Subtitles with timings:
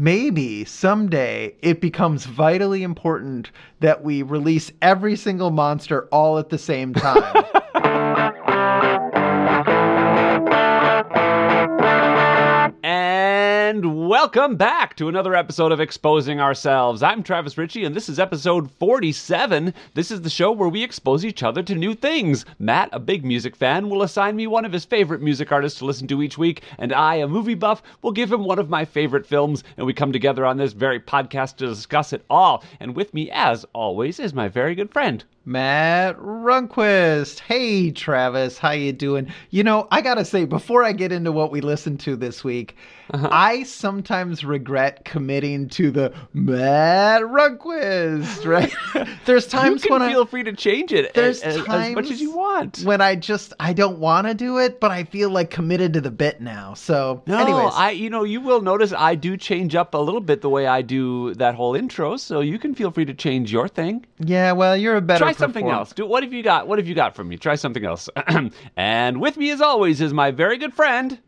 [0.00, 3.50] maybe someday it becomes vitally important
[3.80, 7.44] that we release every single monster all at the same time.
[14.32, 17.02] welcome back to another episode of Exposing Ourselves.
[17.02, 19.74] I'm Travis Ritchie, and this is episode 47.
[19.94, 22.44] This is the show where we expose each other to new things.
[22.60, 25.84] Matt, a big music fan, will assign me one of his favorite music artists to
[25.84, 28.84] listen to each week, and I, a movie buff, will give him one of my
[28.84, 32.62] favorite films, and we come together on this very podcast to discuss it all.
[32.78, 37.40] And with me, as always, is my very good friend, Matt Runquist.
[37.40, 39.32] Hey Travis, how you doing?
[39.50, 42.44] You know, I got to say before I get into what we listened to this
[42.44, 42.76] week,
[43.12, 43.28] Uh-huh.
[43.32, 48.72] I sometimes regret committing to the Matt Runquist, right?
[49.24, 52.10] There's times when feel I free to change it there's as, as- times as much
[52.12, 52.82] as you want.
[52.84, 56.00] when I just I don't want to do it, but I feel like committed to
[56.00, 56.74] the bit now.
[56.74, 60.20] So, No, anyways, I you know you will notice I do change up a little
[60.20, 63.50] bit the way I do that whole intro, so you can feel free to change
[63.50, 64.06] your thing.
[64.20, 65.78] yeah, well, you're a better Try something performer.
[65.80, 65.92] else.
[65.92, 66.68] Do what have you got?
[66.68, 67.36] What have you got from me?
[67.36, 68.08] Try something else.
[68.76, 71.18] and with me as always is my very good friend.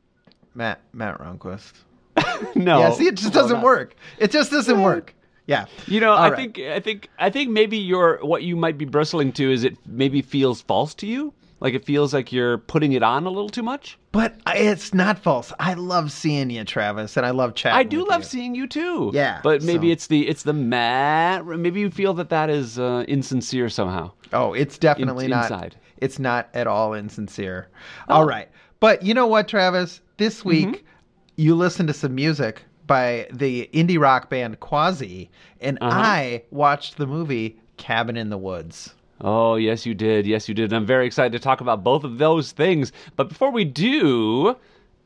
[0.55, 1.73] Matt Matt Runquist.
[2.55, 3.95] No, yeah, see, it just doesn't not- work.
[4.19, 5.15] It just doesn't work.
[5.47, 5.65] Yeah.
[5.87, 6.37] You know, All I right.
[6.37, 9.77] think I think I think maybe your what you might be bristling to is it
[9.87, 11.33] maybe feels false to you.
[11.63, 13.97] Like it feels like you're putting it on a little too much.
[14.11, 15.53] But it's not false.
[15.61, 17.79] I love seeing you, Travis, and I love chatting.
[17.79, 18.27] I do love you.
[18.27, 19.13] seeing you too.
[19.15, 21.47] Yeah, but maybe so- it's the it's the mat.
[21.47, 24.11] Maybe you feel that that is uh, insincere somehow.
[24.33, 25.45] Oh, it's definitely In- not.
[25.45, 25.77] inside.
[25.99, 27.69] It's not at all insincere.
[28.09, 28.15] Oh.
[28.17, 28.49] All right,
[28.81, 30.01] but you know what, Travis?
[30.17, 30.85] This week Mm-hmm.
[31.37, 35.97] you listened to some music by the indie rock band Quasi, and Uh-huh.
[35.97, 38.95] I watched the movie Cabin in the Woods.
[39.23, 40.27] Oh, yes, you did.
[40.27, 40.65] Yes, you did.
[40.65, 42.93] And I'm very excited to talk about both of those things.
[43.15, 44.57] But before we do,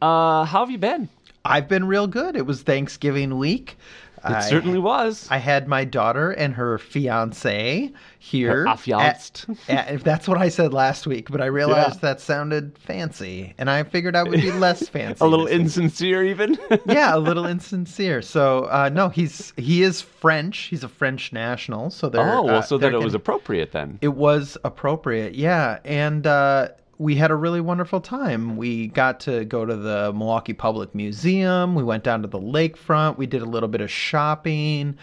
[0.00, 1.09] uh, how have you been?
[1.45, 2.34] I've been real good.
[2.34, 3.77] It was Thanksgiving week.
[4.29, 5.27] It certainly was.
[5.31, 8.63] I had my daughter and her fiance here.
[8.63, 9.47] Her affianced.
[9.69, 12.09] at- at- that's what I said last week, but I realized Yeah.
[12.12, 15.25] that sounded fancy, and I figured I would be less fancy.
[15.25, 15.61] A little this week.
[15.62, 16.59] insincere, even.
[16.87, 18.23] yeah, a little insincere.
[18.23, 20.59] So uh, no, he's he is French.
[20.71, 21.91] He's a French national.
[21.91, 22.23] So there.
[22.23, 23.99] oh, well, uh, so that it can- was appropriate then.
[24.03, 25.79] it was appropriate, yeah.
[25.84, 26.69] And uh,
[26.99, 28.57] we had a really wonderful time.
[28.57, 31.75] We got to go to the Milwaukee Public Museum.
[31.75, 33.19] We went down to the lakefront.
[33.19, 34.97] We did a little bit of shopping.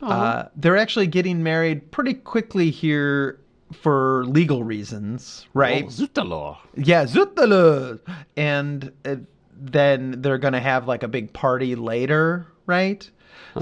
[0.00, 3.40] Uh, they're actually getting married pretty quickly here
[3.72, 5.84] for legal reasons, right?
[5.84, 6.58] Oh, Zutalo.
[6.76, 7.98] Yeah, Zutala.
[8.36, 9.16] And uh,
[9.56, 13.08] then they're going to have like a big party later, right?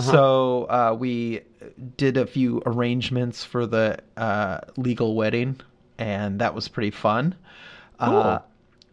[0.00, 1.42] So uh, we
[1.96, 5.60] did a few arrangements for the uh, legal wedding,
[5.98, 7.36] and that was pretty fun.
[7.98, 8.40] Uh,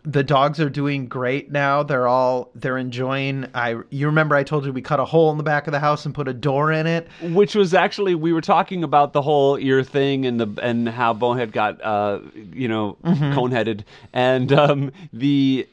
[0.03, 1.84] the dogs are doing great now.
[1.84, 3.47] They're all they're enjoying.
[3.53, 5.79] I you remember I told you we cut a hole in the back of the
[5.79, 7.07] house and put a door in it.
[7.22, 11.13] Which was actually we were talking about the whole ear thing and the and how
[11.13, 13.38] Bonehead got uh you know Mm-hmm.
[13.38, 15.67] coneheaded and um the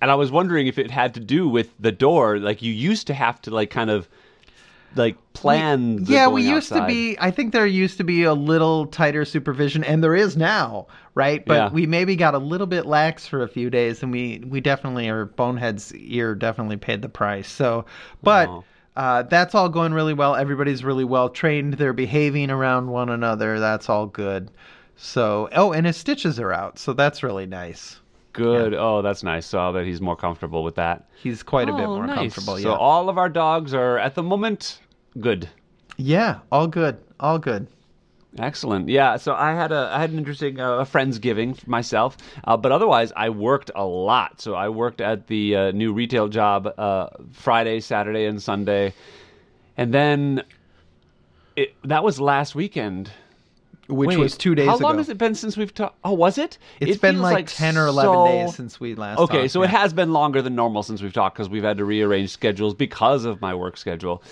[0.00, 3.06] and I was wondering if it had to do with the door like you used
[3.08, 4.08] to have to like kind of
[4.94, 7.16] like plan the yeah, we used to be.
[7.18, 11.44] I think there used to be a little tighter supervision, and there is now, right?
[11.44, 11.70] But Yeah.
[11.70, 15.08] we maybe got a little bit lax for a few days, and we we definitely,
[15.08, 17.48] or Bonehead's ear definitely paid the price.
[17.48, 17.84] So,
[18.22, 18.48] but.
[18.48, 18.64] Oh.
[18.94, 20.36] Uh, that's all going really well.
[20.36, 21.72] Everybody's really well trained.
[21.72, 23.58] They're behaving around one another.
[23.58, 24.50] That's all good.
[24.96, 26.78] So, oh, and his stitches are out.
[26.78, 28.01] So that's really nice.
[28.32, 31.84] Good oh that's nice so that he's more comfortable with that He's quite a bit
[31.86, 32.16] Oh, more nice.
[32.34, 32.56] comfortable.
[32.56, 32.76] so Yeah.
[32.76, 34.80] all of our dogs are at the moment
[35.20, 35.48] good
[35.98, 36.96] yeah, all good.
[37.20, 37.66] All good.
[38.38, 38.88] Excellent.
[38.88, 39.18] Yeah.
[39.18, 43.12] So I had a I had an interesting uh, friendsgiving for myself, uh, but otherwise
[43.14, 44.40] I worked a lot.
[44.40, 48.94] So I worked at the uh, new retail job uh, Friday, Saturday, and Sunday,
[49.76, 50.42] and then
[51.56, 53.10] it, that was last weekend.
[53.92, 54.70] Which Wait, was two days ago.
[54.70, 54.86] How ago.
[54.86, 55.98] long has it been since we've talked?
[56.04, 56.58] Oh, was it?
[56.80, 59.50] It's It been feels like, 10 or 11 so- days since we last Okay, talked,
[59.52, 62.30] so it has been longer than normal since we've talked because we've had to rearrange
[62.30, 64.22] schedules because of my work schedule,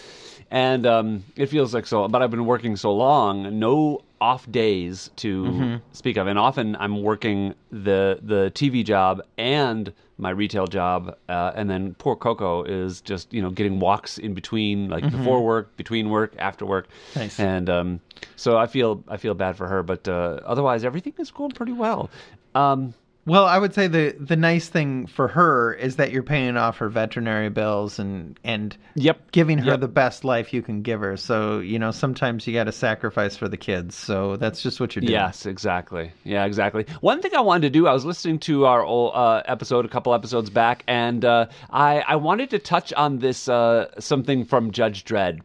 [0.51, 2.09] and um, it feels like so.
[2.09, 5.77] But I've been working so long, no off days to Mm-hmm.
[5.93, 11.53] speak of, and often I'm working the the TV job and my retail job, uh,
[11.55, 15.77] and then poor Coco is just you know getting walks in between, like before work,
[15.77, 17.19] between work, after work, Mm-hmm.
[17.21, 17.41] Nice.
[17.41, 18.01] and um,
[18.37, 21.73] so I feel I feel bad for her, but uh, otherwise everything is going pretty
[21.73, 22.11] well.
[22.55, 22.95] Um,
[23.31, 26.79] Well, I would say the the nice thing for her is that you're paying off
[26.79, 29.31] her veterinary bills and and Yep.
[29.31, 29.81] giving her Yep.
[29.81, 31.17] the best life you can give her.
[31.17, 33.95] So you know sometimes you got to sacrifice for the kids.
[33.95, 35.13] So that's just what you're doing.
[35.13, 36.11] Yes, exactly.
[36.25, 36.87] Yeah, exactly.
[37.03, 39.89] One thing I wanted to do, I was listening to our old uh, episode a
[39.89, 44.73] couple episodes back, and uh, I I wanted to touch on this uh, something from
[44.73, 45.39] Judge Dredd.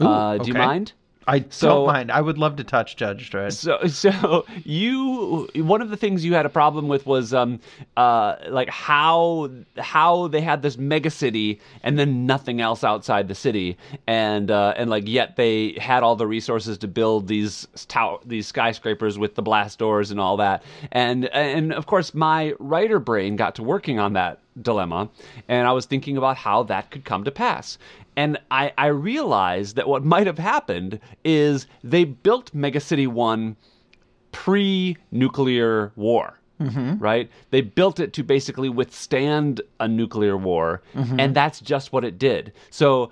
[0.00, 0.92] uh, Do you mind?
[1.26, 2.10] I So- don't mind.
[2.12, 3.52] I would love to touch Judge Dredd.
[3.52, 7.60] So, so you one of the things you had a problem with was um
[7.96, 13.34] uh like how how they had this mega city and then nothing else outside the
[13.34, 13.76] city
[14.06, 18.46] and uh and like yet they had all the resources to build these tower these
[18.46, 20.62] skyscrapers with the blast doors and all that
[20.92, 25.08] and and of course my writer brain got to working on that dilemma
[25.48, 27.76] and I was thinking about how that could come to pass.
[28.16, 33.56] And I, I realized that what might have happened is they built Mega City 1
[34.32, 36.38] pre nuclear war.
[37.00, 37.30] Right?
[37.50, 42.52] They built it to basically withstand a nuclear war, and that's just what it did.
[42.70, 43.10] So,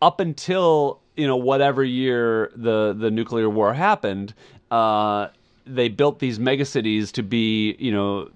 [0.00, 4.32] up until you know whatever year the the nuclear war happened,
[4.70, 5.28] uh,
[5.66, 8.28] they built these megacities to be you know,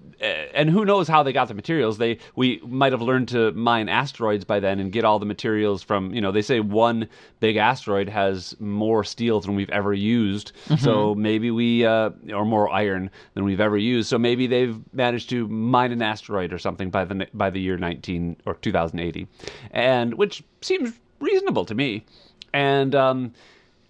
[0.53, 1.97] and who knows how they got the materials?
[1.97, 5.83] They we might have learned to mine asteroids by then and get all the materials
[5.83, 7.07] from you know they say one
[7.39, 12.69] big asteroid has more steel than we've ever used, so maybe we uh, or more
[12.69, 14.09] iron than we've ever used.
[14.09, 17.77] So maybe they've managed to mine an asteroid or something by the by the year
[17.77, 19.27] 19 or 2080,
[19.71, 22.05] and which seems reasonable to me.
[22.53, 23.33] And um,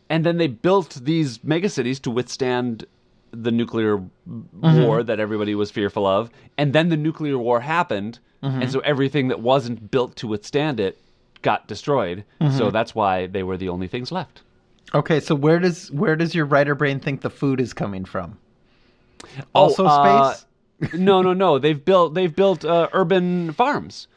[0.10, 2.86] and then they built these megacities to withstand
[3.32, 4.84] the nuclear mm-hmm.
[4.84, 6.30] war that everybody was fearful of.
[6.58, 8.70] And then the nuclear war happened, and mm-hmm.
[8.70, 10.98] so everything that wasn't built to withstand it
[11.42, 12.24] got destroyed.
[12.40, 12.70] So mm-hmm.
[12.70, 14.42] that's why they were the only things left.
[14.94, 18.38] Okay, so where does where does your writer brain think the food is coming from?
[19.54, 20.46] Oh, also uh, space.
[20.94, 21.60] No, no, no.
[21.60, 24.08] They've built they've built uh, urban farms.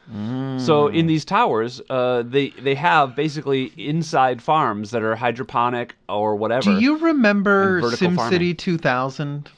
[0.59, 6.35] So in these towers, uh, they they have basically inside farms that are hydroponic or
[6.35, 6.63] whatever.
[6.65, 9.49] Do you remember SimCity 2000?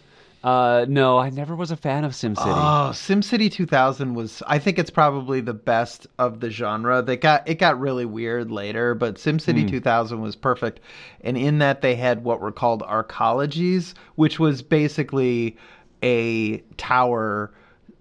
[0.45, 2.37] Uh, no, I never was a fan of SimCity.
[2.49, 7.01] Oh, SimCity 2000 was I think it's probably the best of the genre.
[7.01, 9.17] They got it got really weird later, but.
[9.17, 10.81] SimCity 2000 was perfect.
[11.23, 15.57] And in that they had what were called arcologies, which was basically
[16.03, 17.53] a tower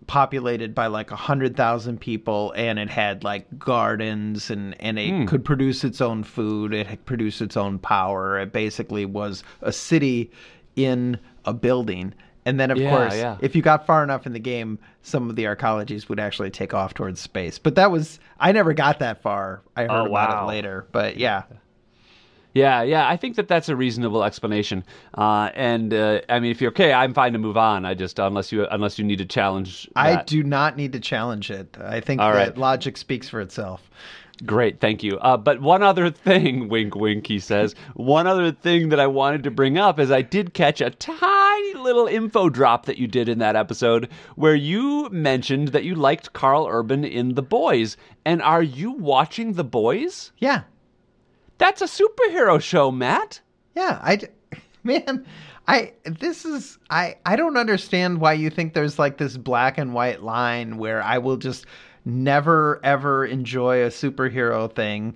[0.08, 5.10] populated by like a hundred thousand people and it had like gardens and and it
[5.10, 5.26] Hmm.
[5.26, 10.30] could produce its own food it produced its own power it basically was a city
[10.76, 12.14] in a building
[12.46, 13.38] and then of Yeah, course yeah.
[13.40, 16.74] if you got far enough in the game some of the arcologies would actually take
[16.74, 20.12] off towards space but that was i never got that far i heard Oh, about
[20.12, 20.44] wow.
[20.44, 21.44] it later but yeah
[22.54, 24.84] Yeah, yeah, I think that that's a reasonable explanation.
[25.18, 27.86] Uh, and uh, I mean, if you're okay, I'm fine to move on.
[27.86, 29.90] I just unless you unless you need to challenge.
[29.96, 32.58] i do not need to challenge it i think All that right.
[32.58, 33.90] logic speaks for itself
[34.44, 35.20] Great, thank you.
[35.20, 37.76] Uh, but one other thing, wink, wink, he says.
[37.94, 41.74] One other thing that I wanted to bring up is I did catch a tiny
[41.76, 46.34] little info drop that you did in that episode where you mentioned that you liked
[46.34, 47.98] Karl Urban in The Boys.
[48.26, 50.32] And are you watching The Boys?
[50.40, 50.64] yeah
[51.62, 53.40] That's a superhero show, Matt.
[53.76, 54.20] Yeah, I
[54.84, 55.26] man,
[55.68, 59.94] I this is I I don't understand why you think there's like this black and
[59.94, 61.68] white line where I will just
[62.04, 65.16] never ever enjoy a superhero thing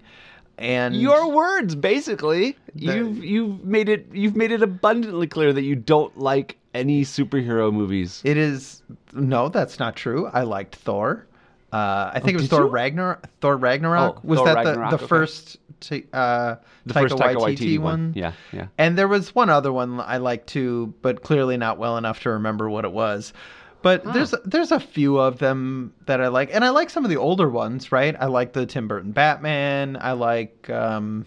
[0.57, 2.57] and Your words, basically.
[2.75, 7.73] You've you've made it you've made it abundantly clear that you don't like any superhero
[7.73, 8.21] movies.
[8.23, 8.81] it is
[9.13, 10.27] no, that's not true.
[10.27, 11.25] I liked Thor.
[11.71, 12.67] Uh, I think it was Thor?
[12.67, 14.17] Ragnar Thor Ragnarok.
[14.17, 15.07] Oh, was that Ragnarok, the, the okay.
[15.07, 16.55] first t- uh,
[16.85, 18.13] The Taika first Taika Waititi, Waititi one?
[18.15, 18.67] Yeah, yeah.
[18.77, 22.29] And there was one other one I liked too, but clearly not well enough to
[22.31, 23.33] remember what it was.
[23.81, 27.09] But there's there's a few of them that I like, and I like some of
[27.11, 27.91] the older ones.
[27.91, 28.15] Right?
[28.19, 29.95] I like the Tim Burton Batman.
[30.01, 31.25] I like um,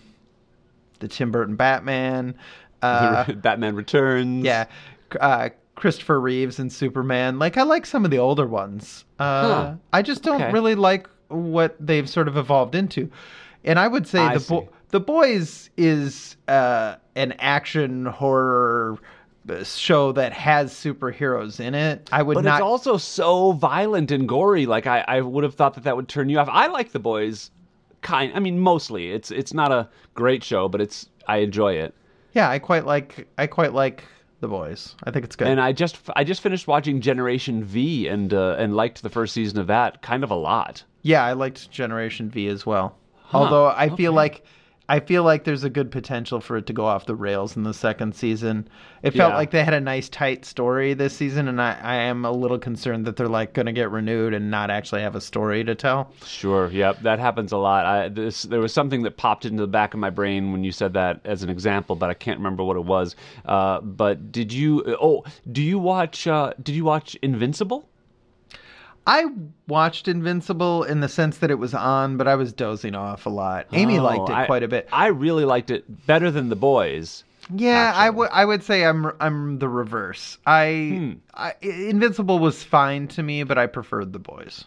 [0.98, 2.34] the Tim Burton Batman.
[2.80, 4.44] Uh, Batman Returns.
[4.44, 4.66] yeah,
[5.20, 7.40] uh, Christopher Reeves and Superman.
[7.40, 9.04] Like I like some of the older ones.
[9.18, 9.74] Uh, Huh.
[9.92, 10.52] I just don't Okay.
[10.52, 13.10] really like what they've sort of evolved into.
[13.64, 18.98] And I would say I the bo- the boys is uh, an action horror
[19.48, 22.08] uh, show that has superheroes in it.
[22.12, 22.54] I would But not.
[22.56, 24.66] it's also so violent and gory.
[24.66, 26.48] Like I, I would have thought that that would turn you off.
[26.50, 27.50] I like the boys,
[28.02, 28.32] kind.
[28.34, 29.10] I mean, mostly.
[29.12, 31.94] It's it's not a great show, but it's I enjoy it.
[32.32, 33.26] yeah, I quite like.
[33.36, 34.04] I quite like
[34.40, 34.94] the boys.
[35.04, 35.48] I think it's good.
[35.48, 39.34] And I just I just finished watching Generation V and uh, and liked the first
[39.34, 40.84] season of that kind of a lot.
[41.02, 42.96] Yeah, I liked Generation V as well.
[43.32, 44.44] Although I feel like
[44.90, 47.62] I feel like there's a good potential for it to go off the rails in
[47.62, 48.66] the second season.
[49.02, 49.36] It felt Yeah.
[49.36, 52.58] like they had a nice tight story this season, and I, I am a little
[52.58, 55.74] concerned that they're like going to get renewed and not actually have a story to
[55.74, 56.10] tell.
[56.24, 56.70] Sure.
[56.70, 57.02] Yep.
[57.02, 57.84] That happens a lot.
[57.84, 60.72] I, this, there was something that popped into the back of my brain when you
[60.72, 63.14] said that as an example, but I can't remember what it was.
[63.44, 64.96] Uh, but did you?
[64.98, 66.26] Oh, do you watch?
[66.26, 67.86] Uh, did you watch Invincible?
[69.08, 69.24] I
[69.66, 73.30] watched Invincible in the sense that it was on, but I was dozing off a
[73.30, 73.66] lot.
[73.72, 74.86] Amy Oh, liked it I- quite a bit.
[74.92, 77.24] I really liked it better than The Boys.
[77.54, 80.36] Yeah, I would I would say I'm I'm the reverse.
[80.46, 81.12] I, Hmm.
[81.32, 84.66] I Invincible was fine to me, but I preferred the boys.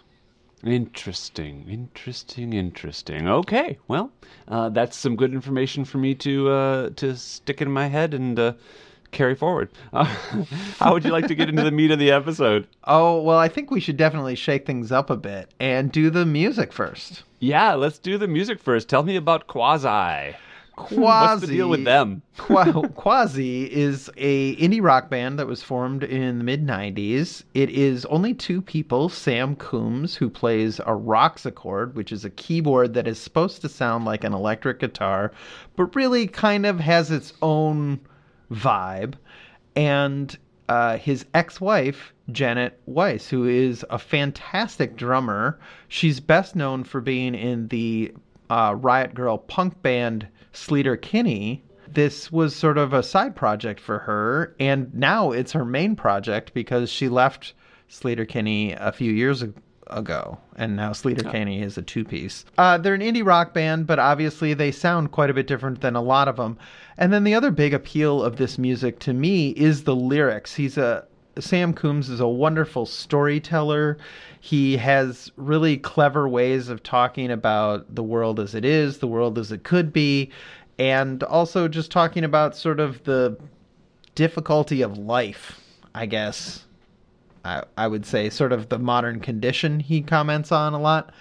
[0.66, 3.28] Interesting, interesting, interesting.
[3.28, 4.12] Okay, well,
[4.48, 8.40] uh, that's some good information for me to uh, to stick in my head and
[8.40, 8.54] uh,
[9.12, 9.70] carry forward.
[9.94, 10.04] Uh,
[10.80, 12.68] how would you like to get into the meat of the episode?
[12.86, 16.26] Oh, well, I think we should definitely shake things up a bit and do the
[16.26, 17.24] music first.
[17.40, 18.90] Yeah, let's do the music first.
[18.90, 20.36] Tell me about Quasi.
[20.78, 22.22] Quasi What's the deal with them?
[22.38, 27.44] Qua- Quasi is a indie rock band that was formed in the mid 90s.
[27.54, 32.94] It is only two people, Sam Coomes who plays a Rocksichord, which is a keyboard
[32.94, 35.32] that is supposed to sound like an electric guitar,
[35.76, 38.00] but really kind of has its own
[38.52, 39.16] vibe,
[39.76, 40.38] and
[40.70, 45.60] uh, his ex-wife Janet Weiss, who is a fantastic drummer.
[45.88, 48.14] She's best known for being in the
[48.50, 51.64] uh, Riot Grrrl punk band Sleater Kinney.
[51.88, 56.54] This was sort of a side project for her, and now it's her main project
[56.54, 57.54] because she left
[57.90, 59.44] Sleater Kinney a few years
[59.88, 62.46] ago and now Sleater Kinney is a two piece.
[62.58, 65.96] Uh, they're an indie rock band, but obviously they sound quite a bit different than
[65.96, 66.58] a lot of them.
[66.98, 70.56] And then the other big appeal of this music to me is the lyrics.
[70.56, 71.06] He's a
[71.40, 73.98] Sam Coomes is a wonderful storyteller.
[74.42, 79.38] He has really clever ways of talking about the world as it is, the world
[79.38, 80.30] as it could be,
[80.78, 83.38] and also just talking about sort of the
[84.14, 85.62] difficulty of life,
[85.96, 86.66] I guess.
[87.44, 91.14] I, I would say sort of the modern condition he comments on a lot.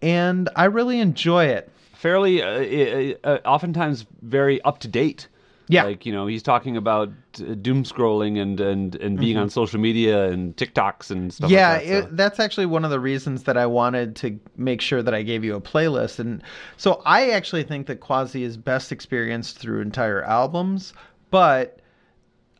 [0.00, 1.70] And I really enjoy it.
[1.94, 5.28] Fairly, uh, uh, uh, oftentimes very up to date.
[5.68, 5.84] Yeah.
[5.84, 9.78] Like, you know, he's talking about uh, doom scrolling and, and, and being on social
[9.78, 11.54] media and TikToks and stuff Mm-hmm.
[11.54, 12.02] yeah, like that.
[12.02, 15.14] so- it, that's actually one of the reasons that I wanted to make sure that
[15.14, 16.18] I gave you a playlist.
[16.18, 16.42] And
[16.76, 20.92] so I actually think that Quasi is best experienced through entire albums,
[21.30, 21.78] but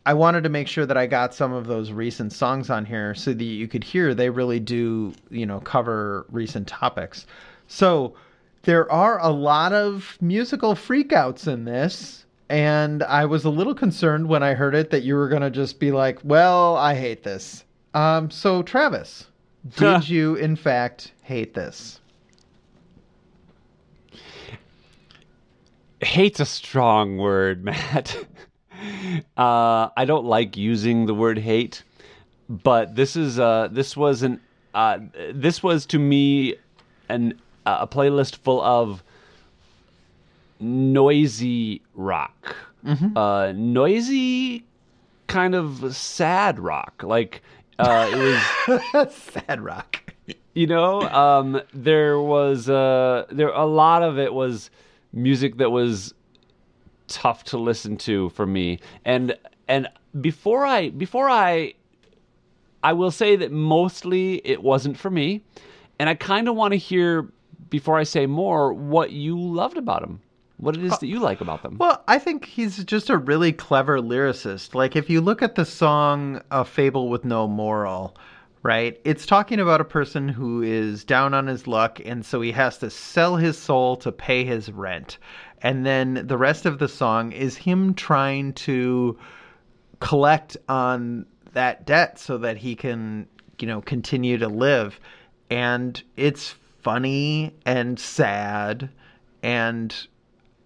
[0.05, 3.15] I wanted to make sure that I got some of those recent songs on here
[3.15, 7.27] so that you could hear they really do, you know, cover recent topics.
[7.69, 8.15] So
[8.63, 12.25] there are a lot of musical freakouts in this.
[12.49, 15.51] And I was a little concerned when I heard it that you were going to
[15.51, 17.65] just be like, well, I hate this.
[17.95, 19.29] Um, so, Travis,
[19.77, 22.01] did you in fact hate this?
[26.05, 28.17] hate's a strong word, Matt.
[29.37, 31.83] Uh, I don't like using the word hate,
[32.49, 34.41] but this is uh, this was an
[34.75, 34.99] uh,
[35.33, 36.57] this was to me
[37.09, 39.03] an a playlist full of
[40.61, 42.57] noisy rock,
[43.17, 44.65] uh, noisy
[45.27, 47.03] kind of sad rock.
[47.03, 47.43] Like
[47.79, 50.15] uh, it was Sad rock.
[50.55, 54.71] you know um there was uh there a lot of it was
[55.13, 56.13] music that was
[57.13, 59.37] tough to listen to for me and
[59.69, 59.89] and
[60.21, 61.73] before i before i
[62.83, 65.43] i will say that mostly it wasn't for me
[65.99, 67.29] and i kind of want to hear
[67.71, 70.21] before i say more what you loved about him.
[70.59, 73.17] what it is uh, that you like about them Well, I think he's just a
[73.17, 74.75] really clever lyricist.
[74.75, 78.15] Like, if you look at the song A Fable with No Moral,
[78.63, 82.53] right, it's talking about a person who is down on his luck, and so he
[82.53, 85.19] has to sell his soul to pay his rent.
[85.63, 89.19] And then the rest of the song is him trying to
[90.01, 93.29] collect on that debt so that he can,
[93.61, 94.99] you know, continue to live.
[95.51, 98.91] And it's funny and sad
[99.43, 99.95] and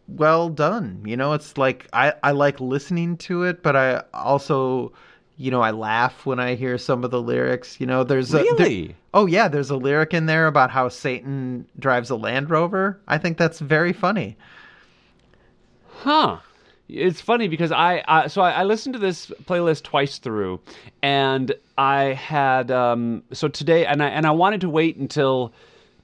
[0.09, 1.03] well done.
[1.05, 4.93] You know, it's like I, I like listening to it, but I also,
[5.37, 7.79] you know, I laugh when I hear some of the lyrics.
[7.81, 8.67] You know, there's a there-
[9.15, 13.01] oh yeah, there's a lyric in there about how Satan drives a Land Rover.
[13.07, 14.37] I think that's very funny.
[15.89, 16.39] Huh.
[16.89, 20.61] It's funny because I, I so I, I listened to this playlist twice through,
[21.03, 25.53] and I had um so today and I and I wanted to wait until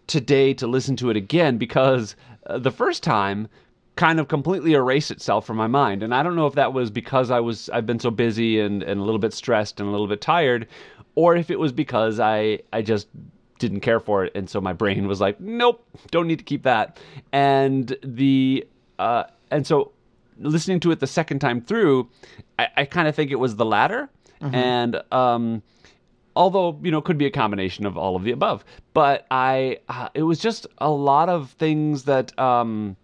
[0.09, 3.47] today to listen to it again because uh, the first time
[3.97, 6.03] kind of completely erase itself from my mind.
[6.03, 8.83] And I don't know if that was because I was I've been so busy and
[8.83, 10.67] and a little bit stressed and a little bit tired
[11.15, 13.09] or if it was because I I just
[13.59, 14.33] didn't care for it.
[14.35, 16.99] And so my brain was like nope don't need to keep that.
[17.33, 18.67] And the
[18.99, 19.93] uh, and so
[20.39, 22.09] listening to it the second time through,
[22.59, 24.09] I, I kind of think it was the latter,
[24.55, 25.63] and um,
[26.37, 30.09] although you know could be a combination of all of the above, but I uh,
[30.15, 32.97] it was just a lot of things that um,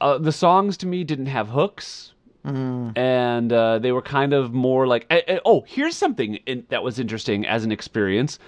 [0.00, 2.12] uh, the songs to me didn't have hooks.
[2.44, 6.82] And uh, they were kind of more like, eh, eh, oh, here's something in, that
[6.84, 8.38] was interesting as an experience.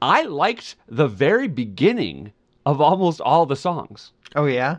[0.00, 2.32] I liked the very beginning
[2.64, 4.12] of almost all the songs.
[4.34, 4.78] Oh yeah.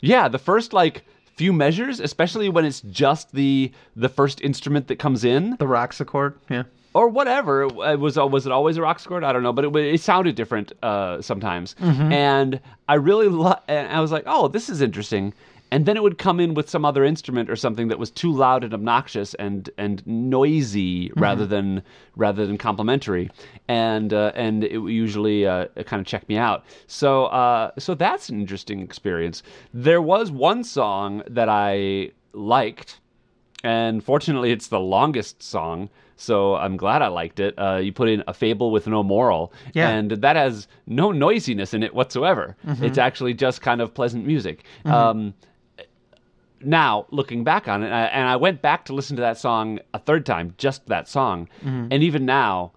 [0.00, 1.04] Yeah, the first like
[1.36, 6.34] few measures, especially when it's just the the first instrument that comes in The Rocksichord.
[6.50, 6.64] Yeah.
[6.94, 7.62] or whatever.
[7.62, 9.22] It was was it always a rock chord?
[9.22, 11.76] I don't know, but it, it sounded different uh, sometimes.
[11.80, 15.32] And I really lo- and I was like, oh, this is interesting.
[15.70, 18.32] And then it would come in with some other instrument or something that was too
[18.32, 21.82] loud and obnoxious and and noisy rather than
[22.16, 23.30] rather than complimentary,
[23.68, 26.64] and uh, and it usually uh, kind of checked me out.
[26.86, 29.42] So uh, so that's an interesting experience.
[29.74, 33.00] There was one song that I liked
[33.64, 37.54] and fortunately it's the longest song so i'm glad i liked it.
[37.58, 39.88] Uh, you put in a fable with no moral Yeah.
[39.90, 42.56] and that has no noisiness in it whatsoever.
[42.80, 44.62] It's actually just kind of pleasant music.
[44.84, 45.34] Um,
[46.62, 49.78] now looking back on it I- and i went back to listen to that song
[49.94, 51.88] a third time just that song mm-hmm.
[51.90, 52.72] and even now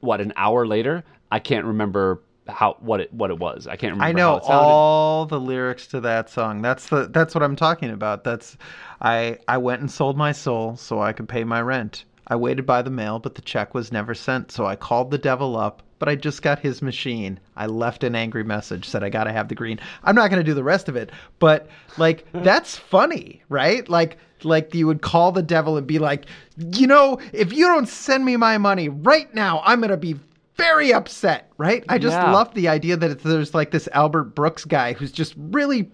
[0.00, 3.92] what an hour later i can't remember how what it what it was i can't
[3.92, 4.66] remember I how know it sounded.
[4.66, 6.62] all the lyrics to that song.
[6.62, 8.24] That's the that's what I'm talking about.
[8.24, 8.56] That's
[9.02, 12.04] I I went and sold my soul so I could pay my rent.
[12.28, 15.18] I waited by the mail, but the check was never sent, so I called the
[15.18, 17.40] devil up, but I just got his machine.
[17.56, 19.80] I left an angry message, said I gotta have the green.
[20.04, 23.88] I'm not gonna do the rest of it, but like that's funny, right?
[23.88, 27.88] Like like you would call the devil and be like, you know, if you don't
[27.88, 30.16] send me my money right now, I'm gonna be
[30.56, 31.84] very upset, right?
[31.88, 32.32] I just Yeah.
[32.32, 35.90] love the idea that there's like this Albert Brooks guy who's just really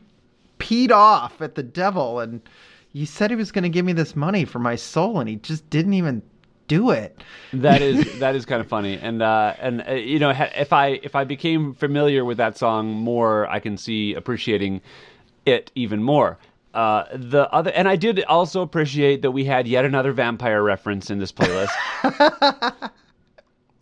[0.58, 2.40] peed off at the devil, and
[2.94, 5.36] he said he was going to give me this money for my soul, and he
[5.36, 6.22] just didn't even
[6.68, 7.22] do it.
[7.52, 8.96] that is that is kind of funny.
[8.96, 12.86] And uh and uh, you know if i if i became familiar with that song
[12.92, 14.80] more i can see appreciating
[15.44, 16.38] it even more.
[16.72, 21.10] Uh the other and i did also appreciate that we had yet another vampire reference
[21.10, 21.70] in this playlist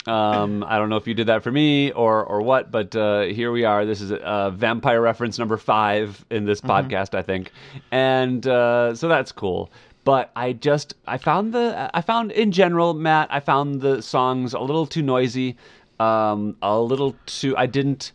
[0.06, 3.22] um i don't know if you did that for me or or what but uh
[3.22, 7.52] here we are this is uh vampire reference number five in this podcast i think
[7.92, 9.70] and uh so that's cool
[10.04, 14.52] but I just I found the I found in general, Matt, I found the songs
[14.52, 15.56] a little too noisy,
[16.00, 17.56] um, a little too.
[17.56, 18.10] I didn't.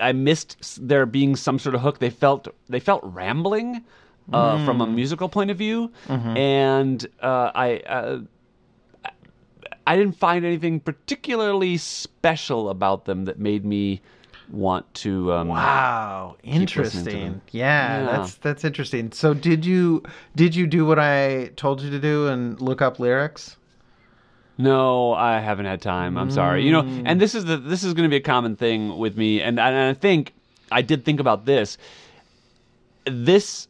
[0.00, 1.98] I missed there being some sort of hook.
[1.98, 3.82] They felt they felt rambling
[4.32, 5.90] uh, from a musical point of view,
[6.36, 8.20] and uh, I.
[9.86, 14.00] I didn't find anything particularly special about them that made me
[14.50, 15.32] want to.
[15.32, 17.40] Um, Wow, interesting.
[17.52, 18.04] Yeah, Yeah.
[18.06, 19.12] that's that's interesting.
[19.12, 20.02] So did you
[20.34, 23.56] did you do what I told you to do and look up lyrics?
[24.58, 26.16] No, I haven't had time.
[26.16, 26.64] I'm sorry.
[26.64, 29.16] You know, and this is the this is going to be a common thing with
[29.16, 30.32] me, and, and I think
[30.72, 31.76] I did think about this.
[33.04, 33.68] This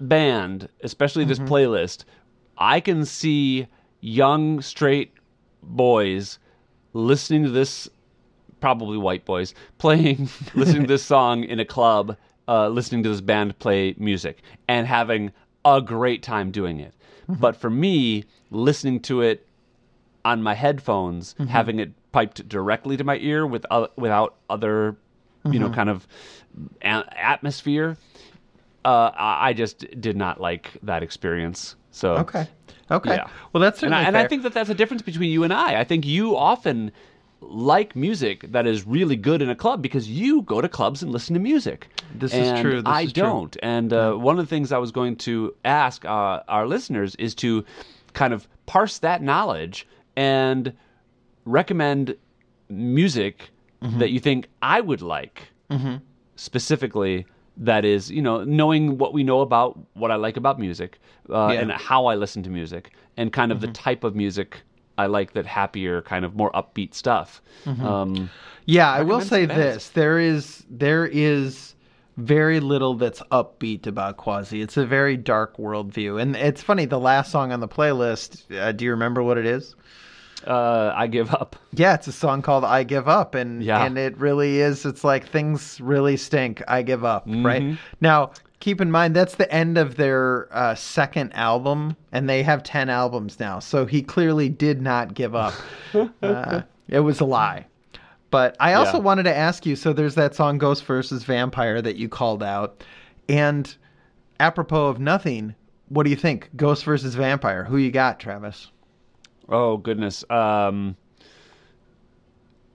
[0.00, 2.04] band, especially this playlist,
[2.56, 3.66] I can see
[4.00, 5.13] young straight
[5.66, 6.38] boys
[6.92, 7.88] listening to this,
[8.60, 12.16] probably white boys playing, listening to this song in a club,
[12.48, 15.32] uh, listening to this band play music, and having
[15.64, 16.94] a great time doing it.
[17.26, 19.46] But for me, listening to it
[20.26, 24.96] on my headphones, having it piped directly to my ear with uh, without other,
[25.50, 26.06] you know, kind of
[26.82, 27.96] a- atmosphere.
[28.84, 31.76] Uh, I just did not like that experience.
[31.90, 32.46] So Okay.
[32.90, 33.14] Okay.
[33.14, 33.28] Yeah.
[33.52, 35.80] Well, that's and I, and I think that that's a difference between you and I.
[35.80, 36.92] I think you often
[37.40, 41.12] like music that is really good in a club because you go to clubs and
[41.12, 41.88] listen to music.
[42.14, 43.56] This is true, this I is don't.
[43.62, 47.34] And uh, one of the things I was going to ask uh, our listeners is
[47.36, 47.64] to
[48.14, 50.72] kind of parse that knowledge and
[51.44, 52.16] recommend
[52.68, 53.50] music
[53.82, 53.98] Mm-hmm.
[53.98, 55.48] that you think I would like
[56.36, 60.98] specifically that is you know knowing what we know about what i like about music
[61.30, 61.60] uh, Yeah.
[61.60, 64.62] and how i listen to music and kind of the type of music
[64.98, 68.28] i like that happier kind of more upbeat stuff um,
[68.66, 69.62] Yeah, I will say bands.
[69.74, 71.74] this: there is there is
[72.16, 74.62] very little that's upbeat about Quasi.
[74.62, 76.84] It's a very dark worldview, and it's funny.
[76.86, 79.74] The last song on the playlist, uh, do you remember what it is?
[80.46, 83.84] Uh, i give up Yeah, it's a song called "I Give Up," and Yeah.
[83.84, 84.84] and it really is.
[84.86, 86.62] It's like things really stink.
[86.68, 87.26] I give up.
[87.26, 87.46] Mm-hmm.
[87.46, 88.30] Right now,
[88.60, 92.88] keep in mind that's the end of their uh, second album, and they have ten
[92.90, 93.58] albums now.
[93.58, 95.54] So he clearly did not give up.
[96.22, 97.66] uh, it was a lie.
[98.30, 99.04] But I also Yeah.
[99.04, 99.76] wanted to ask you.
[99.76, 102.84] So there's that song "Ghost versus Vampire" that you called out,
[103.28, 103.74] And
[104.40, 105.54] apropos of nothing,
[105.88, 106.50] what do you think?
[106.56, 107.64] Ghost versus vampire.
[107.64, 108.70] Who you got, Travis?
[109.48, 110.24] Oh goodness.
[110.30, 110.96] Um,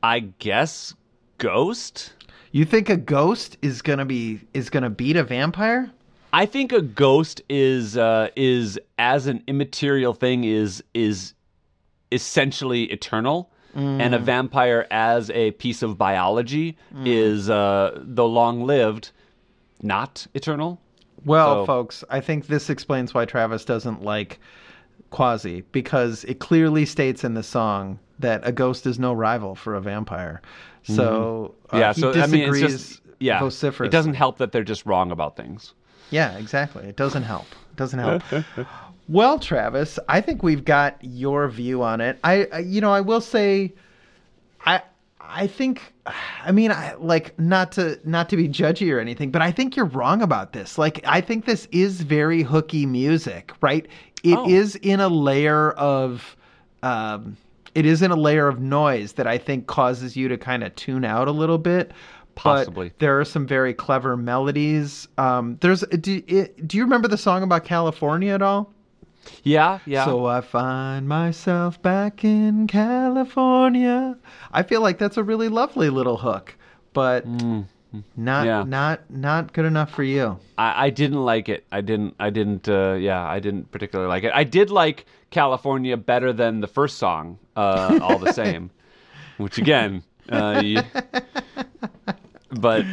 [0.01, 0.93] I guess
[1.37, 2.13] Ghost.
[2.51, 5.91] You think a ghost is gonna be is gonna beat a vampire?
[6.33, 11.33] I think a ghost is uh, is as an immaterial thing is is
[12.11, 19.11] essentially eternal, and a vampire as a piece of biology is uh, though long lived,
[19.81, 20.81] not eternal.
[21.23, 24.39] Well, So- folks, I think this explains why Travis doesn't like
[25.09, 29.75] Quasi because it clearly states in the song that a ghost is no rival for
[29.75, 30.41] a vampire.
[30.83, 33.87] So uh, yeah, he so I mean, it's disagrees just yeah, vociferously.
[33.87, 35.73] it doesn't help that they're just wrong about things.
[36.11, 36.85] Yeah, exactly.
[36.85, 37.45] It doesn't help.
[37.71, 38.23] It doesn't help.
[39.07, 42.17] well, Travis, I think we've got your view on it.
[42.23, 43.73] I, I you know, I will say,
[44.65, 44.81] I,
[45.21, 45.93] I think,
[46.43, 49.75] I mean, I like not to not to be judgy or anything, but I think
[49.75, 50.77] you're wrong about this.
[50.77, 53.87] Like, I think this is very hooky music, right?
[54.23, 54.79] It is Oh.
[54.83, 56.35] in a layer of.
[56.83, 57.37] Um,
[57.75, 60.75] it is in a layer of noise that I think causes you to kind of
[60.75, 61.91] tune out a little bit.
[62.35, 62.91] But Possibly.
[62.99, 65.07] there are some very clever melodies.
[65.17, 68.73] Um, there's do, it, do you remember the song about California at all?
[69.43, 70.05] Yeah, yeah.
[70.05, 74.17] So I find myself back in California.
[74.53, 76.55] I feel like that's a really lovely little hook,
[76.93, 77.25] but
[78.15, 78.63] not Yeah.
[78.67, 80.37] not not good enough for you.
[80.57, 81.65] I, I didn't like it.
[81.71, 82.15] I didn't.
[82.19, 82.67] I didn't.
[82.69, 84.31] Uh, yeah, I didn't particularly like it.
[84.33, 87.39] I did like California better than the first song.
[87.55, 88.69] Uh, all the same,
[89.37, 90.81] which again, uh, you,
[92.51, 92.85] but.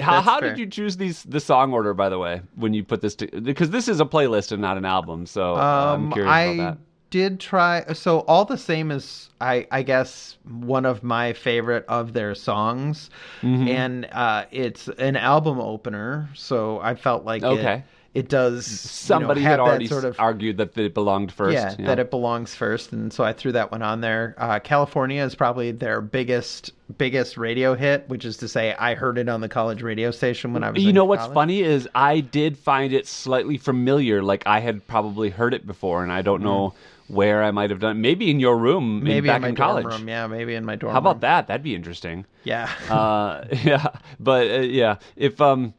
[0.00, 3.00] How, how did you choose these the song order by the way when you put
[3.00, 6.12] this to because this is a playlist and not an album so uh, I'm Um,
[6.12, 6.78] curious I about that.
[7.10, 7.84] Did try.
[7.94, 13.10] So all the same is, I I guess one of my favorite of their songs,
[13.42, 13.68] Mm-hmm.
[13.68, 16.28] and uh, it's an album opener.
[16.34, 17.74] So I felt like Okay.
[17.74, 18.66] it, it does.
[18.66, 21.54] Somebody you know, had already sort of argued that it belonged first.
[21.54, 24.34] yeah, that it belongs first, and so I threw that one on there.
[24.38, 29.18] Uh, California is probably their biggest biggest radio hit, which is to say, I heard
[29.18, 30.82] it on the college radio station when I was.
[30.82, 31.34] You know what's college.
[31.34, 36.02] funny is I did find it slightly familiar, like I had probably heard it before,
[36.02, 36.74] and I don't know
[37.08, 38.00] where I might have done.
[38.00, 39.04] Maybe in your room, in-.
[39.04, 39.86] Maybe back in my in dorm college.
[39.86, 40.08] room.
[40.08, 40.92] Yeah, maybe in my dorm.
[40.92, 41.20] How about room.
[41.20, 41.46] that?
[41.48, 42.24] That'd be interesting.
[42.44, 42.70] Yeah.
[42.90, 43.86] uh, yeah,
[44.20, 45.74] but uh, yeah, if um,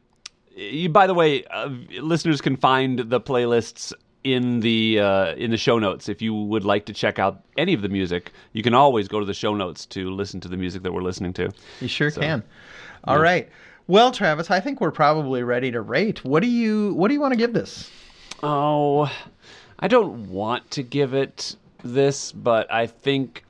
[0.56, 1.70] you, by the way, uh,
[2.02, 6.10] listeners can find the playlists in the uh, in the show notes.
[6.10, 9.20] If you would like to check out any of the music, you can always go
[9.20, 11.52] to the show notes to listen to the music that we're listening to.
[11.80, 12.44] You sure can.
[13.06, 13.50] All right.
[13.88, 16.24] Well, Travis, I think we're probably ready to rate.
[16.24, 17.89] What do you What do you want to give this?
[18.44, 19.12] Oh,
[19.80, 23.44] I don't want to give it this, but I think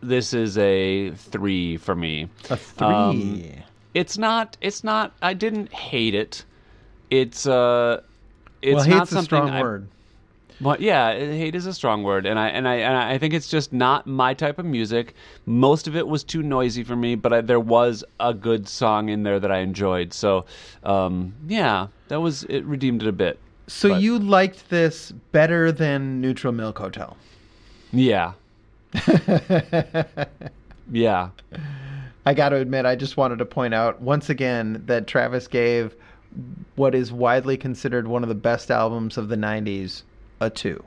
[0.00, 2.28] this is a three for me.
[2.50, 2.86] A three.
[2.86, 3.42] Um,
[3.94, 4.56] It's not.
[4.60, 5.12] It's not.
[5.22, 6.44] I didn't hate it.
[7.10, 8.02] It's uh.
[8.62, 9.88] It's well, not hate's a strong I- word.
[10.58, 13.48] But yeah, hate is a strong word, and I and I and I think it's
[13.48, 15.14] just not my type of music.
[15.44, 19.10] Most of it was too noisy for me, but I, there was a good song
[19.10, 20.14] in there that I enjoyed.
[20.14, 20.46] So,
[20.82, 22.64] um, yeah, that was it.
[22.64, 23.38] Redeemed it a bit.
[23.66, 27.16] So but- you liked this better than Neutral Milk Hotel?
[27.92, 28.32] Yeah,
[30.92, 31.30] yeah.
[32.24, 35.94] I got to admit, I just wanted to point out once again that Travis gave
[36.74, 40.02] what is widely considered one of the best albums of the '90s
[40.40, 40.82] a two.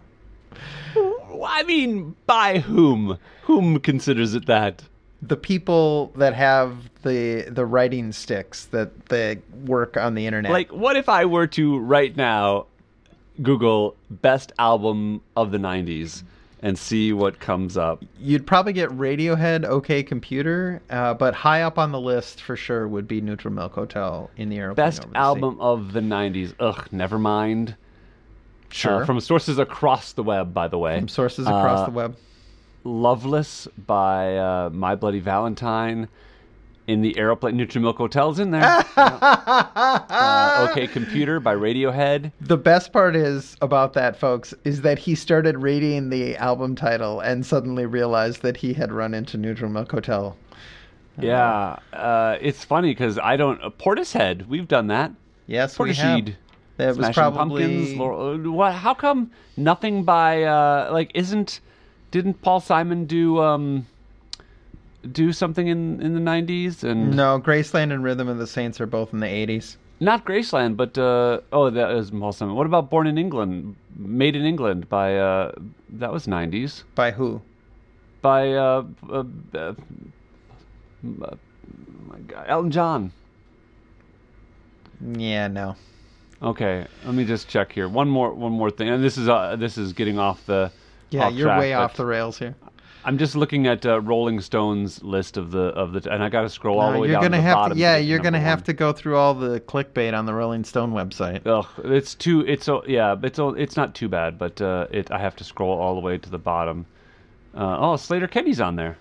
[1.43, 3.17] I mean, by whom?
[3.43, 4.83] Whom considers it that?
[5.21, 10.51] The people that have the the writing sticks that they work on the internet.
[10.51, 12.67] Like, what if I were to right now
[13.41, 16.23] Google best album of the '90s
[16.62, 18.03] and see what comes up?
[18.17, 22.88] You'd probably get Radiohead, OK Computer, uh, but high up on the list for sure
[22.88, 24.75] would be Neutral Milk Hotel in the airplane.
[24.75, 25.15] Best the sea.
[25.15, 26.53] album of the '90s.
[26.62, 27.75] Ugh, never mind.
[28.71, 29.01] Sure.
[29.01, 30.97] Uh, from sources across the web, by the way.
[30.99, 32.15] From sources across Uh, the web.
[32.89, 36.08] Loveless by uh, My Bloody Valentine.
[36.88, 38.63] In the aeroplane, Neutral Milk Hotel's in there.
[38.97, 42.32] uh, okay, Computer by Radiohead.
[42.41, 47.19] The best part is about that, folks, is that he started reading the album title
[47.19, 50.36] and suddenly realized that he had run into Neutral Milk Hotel.
[51.19, 53.62] Yeah, uh, it's funny because I don't.
[53.62, 55.12] Uh, Portishead, we've done that.
[55.45, 56.21] Yes, we have.
[56.23, 56.36] Portishead.
[56.78, 57.97] That was probably Pumpkins.
[57.97, 58.73] Laurel, uh, what?
[58.73, 61.60] How come nothing by uh, like isn't?
[62.12, 63.86] Didn't Paul Simon do um
[65.12, 67.39] do something in in the nineties and no.
[67.39, 69.78] Graceland and Rhythm of the Saints are both in the '80s.
[70.00, 72.56] not Graceland, but uh, oh that was Paul Simon.
[72.56, 73.76] What about Born in England?
[73.98, 75.52] Made in England by uh,
[75.89, 77.41] that was nineties By who?
[78.22, 79.74] by uh, uh, uh, uh,
[81.13, 83.12] my God, Elton John.
[85.17, 85.76] Yeah, no.
[86.41, 87.88] Okay, let me just check here.
[87.88, 90.72] One more, one more thing, and this is uh, this is getting off the.
[91.12, 92.56] Yeah, off you're track, way off the rails here.
[93.06, 96.41] I'm just looking at uh, Rolling Stone's list of the of the, and I got
[96.41, 97.78] to scroll all the way you're down gonna to the have bottom.
[97.78, 98.65] to, yeah, get you're gonna have one.
[98.65, 101.45] to go through all the clickbait on the Rolling Stone website.
[101.48, 102.41] Ugh, it's too.
[102.41, 103.15] It's so yeah.
[103.24, 105.10] It's o- it's not too bad, but uh, it.
[105.12, 106.86] I have to scroll all the way to the bottom.
[107.56, 108.98] Uh, oh, Slater Kenny's on there,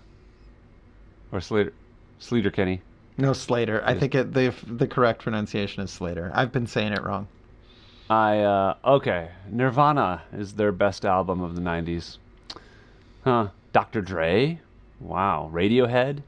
[1.33, 1.73] or Slater,
[2.21, 2.81] Slater Kenny.
[3.18, 3.83] No, Slater.
[3.85, 6.31] I think it, the the correct pronunciation is Slater.
[6.33, 7.27] I've been saying it wrong.
[8.11, 9.31] I uh, okay.
[9.51, 12.18] Nirvana is their best album of the '90s.
[13.25, 13.49] Huh.
[13.73, 14.01] Dr.
[14.01, 14.61] Dre.
[15.01, 15.51] Wow.
[15.53, 16.23] Radiohead.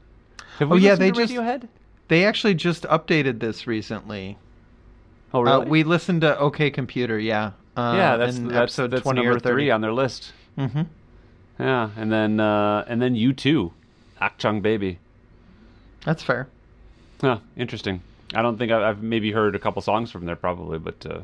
[0.59, 1.67] Have Oh, yeah, they just- Radiohead.
[2.07, 4.37] They actually just updated this recently.
[5.33, 5.69] Oh Uh, really?
[5.69, 7.51] we listened to OK Computer, yeah.
[7.77, 9.53] Uh, yeah, that's that's, episode that's twenty number or 30.
[9.53, 10.33] three on their list.
[10.57, 10.81] Mm-hmm.
[11.57, 13.71] Yeah, and then uh, and then you too,
[14.21, 14.99] Achtung Baby.
[16.05, 16.47] That's fair.
[17.21, 18.01] Huh, interesting.
[18.33, 21.19] I don't think I've, I've maybe heard a couple songs from there, probably, but uh,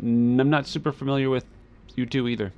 [0.00, 1.44] I'm not super familiar with
[1.96, 2.52] U2 either.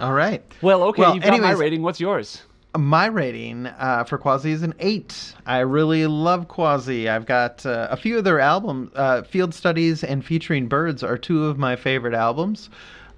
[0.00, 0.42] All right.
[0.62, 1.82] Well, okay, Well, you've got my anyways- rating.
[1.82, 2.42] What's yours?
[2.76, 5.34] My rating uh, for Quasi is an eight.
[5.44, 7.06] I really love Quasi.
[7.06, 8.90] I've got uh, a few of their albums.
[8.94, 12.70] Uh, Field Studies and Featuring Birds are two of my favorite albums.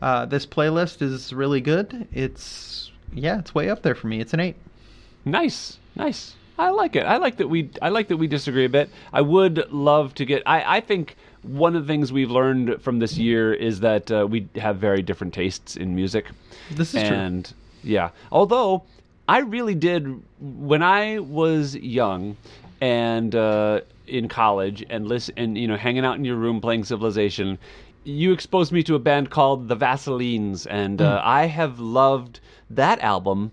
[0.03, 2.09] Uh, this playlist is really good.
[2.12, 4.20] It's yeah, it's way up there for me.
[4.20, 4.57] It's an eight.
[5.25, 6.35] Nice, nice.
[6.59, 7.05] I like it.
[7.07, 7.70] I like that we.
[7.81, 8.90] I like that we disagree a bit.
[9.12, 10.42] I would love to get.
[10.47, 10.79] I.
[10.79, 14.48] I think one of the things we've learned from this year is that uh, we
[14.57, 16.26] have very different tastes in music.
[16.70, 17.16] This is true.
[17.16, 17.52] and
[17.83, 18.83] yeah, although
[19.28, 22.37] I really did when I was young
[22.80, 26.85] and uh, in college and listen and you know hanging out in your room playing
[26.85, 27.59] Civilization.
[28.07, 31.28] You exposed me to a band called the Vaselines, and uh, Hmm.
[31.28, 33.52] I have loved that album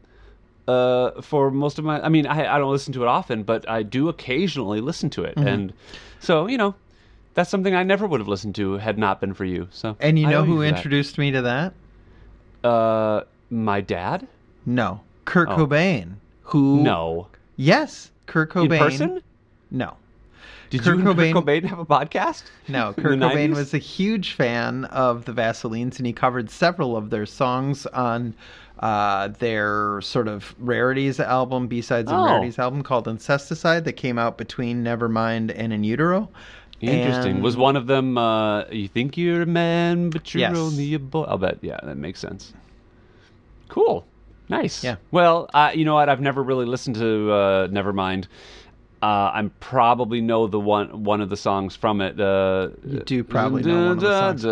[0.67, 2.01] uh, for most of my.
[2.01, 5.21] I mean, I, I don't listen to it often, but I do occasionally listen to
[5.21, 5.39] Mm-hmm.
[5.39, 5.73] it, and
[6.19, 6.75] so you know,
[7.33, 9.67] that's something I never would have listened to had not been for you.
[9.71, 10.67] So, And you I know who that.
[10.75, 11.73] introduced me to that?
[12.63, 14.27] Uh, my dad?
[14.65, 15.57] No, Kurt Oh.
[15.57, 16.13] Cobain.
[16.43, 16.81] Who?
[16.81, 17.27] No.
[17.55, 18.73] Yes, Kurt Cobain.
[18.73, 19.21] In person?
[19.71, 19.95] No.
[20.69, 22.43] Did Kurt you Cobain- Kurt Cobain have a podcast?
[22.67, 23.55] No, Kurt Cobain 90s?
[23.55, 28.33] was a huge fan of the Vaselines, and he covered several of their songs on
[28.79, 32.25] uh, their sort of rarities album, B-sides and Oh.
[32.25, 36.29] rarities album called Incesticide that came out between Nevermind and In Utero.
[36.89, 37.35] Interesting.
[37.35, 38.17] And- Was one of them?
[38.17, 40.57] Uh, you think you're a man, but you're Yes.
[40.57, 41.23] only a boy.
[41.23, 41.59] I'll bet.
[41.61, 42.53] Yeah, that makes sense.
[43.69, 44.05] Cool.
[44.49, 44.83] Nice.
[44.83, 44.95] Yeah.
[45.11, 46.09] Well, uh, you know what?
[46.09, 48.25] I've never really listened to uh, Nevermind.
[49.03, 52.19] Uh, I probably know the one one of the songs from it.
[52.19, 54.43] Uh, You do probably know one of the songs.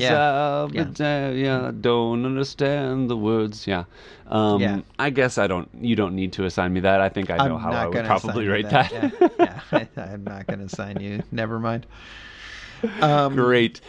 [0.00, 0.68] Yeah.
[0.98, 1.30] Yeah.
[1.30, 1.72] Yeah.
[1.78, 3.66] Don't understand the words.
[3.66, 3.84] Yeah.
[4.28, 4.80] Um, Yeah.
[4.98, 5.68] I guess I don't.
[5.80, 7.00] You don't need to assign me that.
[7.00, 8.90] I think I know I'm how I would probably rate that.
[8.90, 9.20] that.
[9.20, 9.60] Yeah, yeah.
[9.96, 11.22] I, I'm not going to assign you.
[11.32, 11.86] Never mind.
[13.00, 13.80] Um, Great.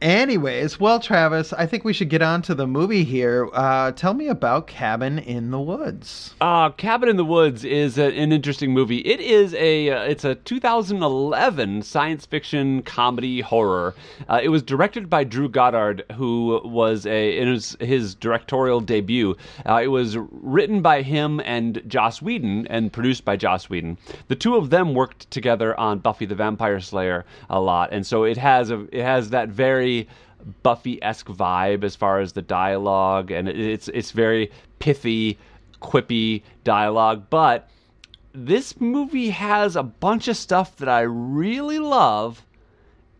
[0.00, 3.50] Anyways, well, Travis, I think we should get on to the movie here.
[3.52, 6.34] Uh, tell me about Cabin in the Woods.
[6.40, 9.00] Uh, Cabin in the Woods is a, an interesting movie.
[9.00, 13.94] It is a uh, it's a 2011 science fiction comedy horror.
[14.26, 19.36] Uh, it was directed by Drew Goddard, who was a it was his directorial debut.
[19.68, 23.98] Uh, it was written by him and Joss Whedon and produced by Joss Whedon.
[24.28, 28.24] The two of them worked together on Buffy the Vampire Slayer a lot, and so
[28.24, 29.89] it has a it has that very
[30.62, 35.38] Buffy-esque vibe as far as the dialogue, and it's it's very pithy,
[35.82, 37.26] quippy dialogue.
[37.30, 37.68] But
[38.32, 42.44] this movie has a bunch of stuff that I really love,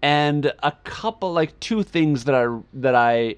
[0.03, 3.37] and a couple like two things that I that I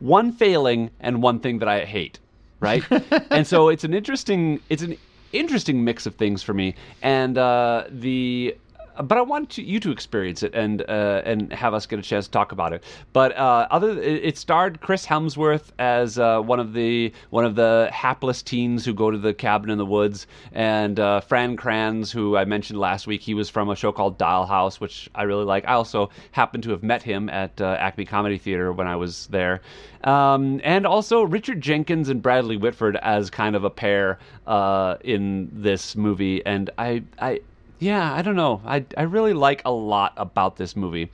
[0.00, 2.18] one failing and one thing that I hate,
[2.60, 2.82] right?
[3.30, 4.96] and so it's an interesting it's an
[5.32, 8.56] interesting mix of things for me, and uh, the
[9.02, 12.02] but I want to, you to experience it and uh, and have us get a
[12.02, 12.82] chance to talk about it.
[13.12, 17.88] But uh, other, it, starred Chris Hemsworth as uh, one of the one of the
[17.92, 22.36] hapless teens who go to the cabin in the woods, and uh, Fran Kranz, who
[22.36, 25.66] I mentioned last week, he was from a show called Dollhouse, which I really like.
[25.66, 29.26] I also happened to have met him at uh, Acme Comedy Theater when I was
[29.28, 29.60] there,
[30.04, 35.50] um, and also Richard Jenkins and Bradley Whitford as kind of a pair uh, in
[35.52, 37.40] this movie, and I I
[37.78, 38.60] yeah, I don't know.
[38.64, 41.10] I, I really like a lot about this movie.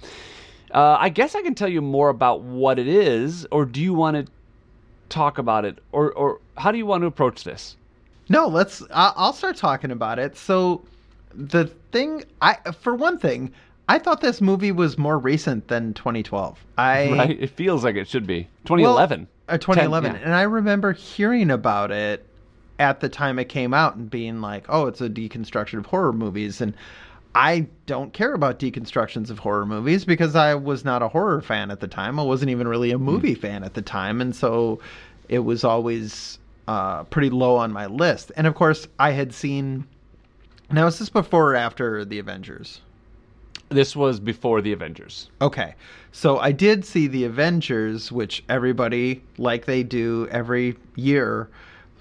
[0.73, 3.95] Uh, I guess I can tell you more about what it is, or do you
[3.95, 4.33] want to
[5.09, 7.77] talk about it, or or how do you want to approach this?
[8.29, 8.83] No, let's.
[8.91, 10.37] I'll start talking about it.
[10.37, 10.83] So,
[11.33, 13.53] the thing, I for one thing,
[13.89, 16.59] I thought this movie was more recent than 2012.
[16.79, 17.39] I right?
[17.41, 19.29] It feels like it should be 2011.
[19.47, 20.27] Well, uh, 2011, 10, yeah.
[20.27, 22.27] and I remember hearing about it
[22.79, 26.13] at the time it came out and being like, "Oh, it's a deconstruction of horror
[26.13, 26.75] movies," and
[27.35, 31.71] I don't care about deconstructions of horror movies because I was not a horror fan
[31.71, 32.21] at the time.
[32.21, 34.79] I wasn't even really a movie fan at the time, and so
[35.29, 38.31] it was always uh, pretty low on my list.
[38.37, 39.87] And of course, I had seen.
[40.71, 42.81] Now, is this before or after the Avengers?
[43.69, 45.31] This was before the Avengers.
[45.41, 45.75] Okay.
[46.13, 51.49] So I did see the Avengers, which everybody, like they do every year,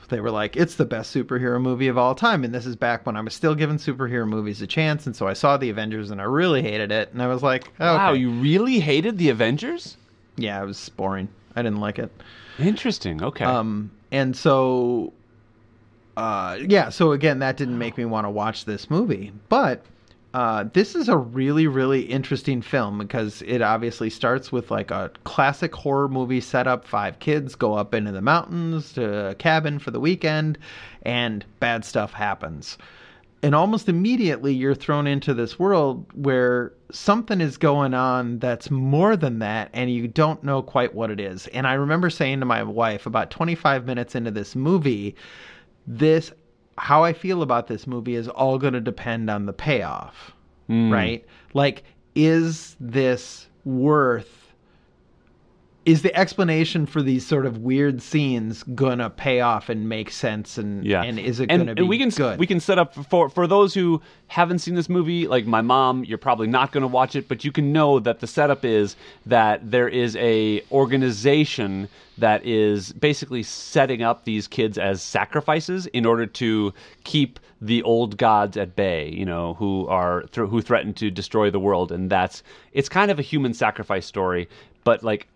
[0.09, 2.43] they were like, it's the best superhero movie of all time.
[2.43, 5.05] And this is back when I was still giving superhero movies a chance.
[5.05, 7.11] And so I saw the Avengers and I really hated it.
[7.13, 7.85] And I was like, okay.
[7.85, 9.97] Wow, you really hated the Avengers?
[10.35, 11.29] Yeah, it was boring.
[11.55, 12.11] I didn't like it.
[12.59, 13.23] Interesting.
[13.23, 13.45] Okay.
[13.45, 15.13] Um, and so,
[16.17, 19.31] uh, yeah, so again, that didn't make me want to watch this movie.
[19.49, 19.85] But
[20.33, 25.11] uh, this is a really, really interesting film because it obviously starts with like a
[25.25, 26.87] classic horror movie setup.
[26.87, 30.57] Five kids go up into the mountains to a cabin for the weekend,
[31.03, 32.79] and bad stuff happens.
[33.43, 39.15] And almost immediately, you're thrown into this world where something is going on that's more
[39.15, 41.45] than that, and you don't know quite what it is.
[41.47, 45.15] And I remember saying to my wife about 25 minutes into this movie,
[45.85, 46.31] this
[46.77, 50.31] how I feel about this movie is all going to depend on the payoff,
[50.69, 50.91] Mm.
[50.91, 51.25] right?
[51.53, 51.83] Like,
[52.15, 54.42] is this worth?
[55.85, 60.57] Is the explanation for these sort of weird scenes gonna pay off and make sense?
[60.57, 62.39] And Yeah, and is it and, gonna be and we can good?
[62.39, 66.05] we can set up for for those who haven't seen this movie, like my mom.
[66.05, 68.95] You're probably not going to watch it, but you can know that the setup is
[69.25, 76.05] that there is a organization that is basically setting up these kids as sacrifices in
[76.05, 79.09] order to keep the old gods at bay.
[79.09, 82.41] You know, who are who threaten to destroy the world, and that's
[82.71, 84.47] it's kind of a human sacrifice story,
[84.83, 85.27] but like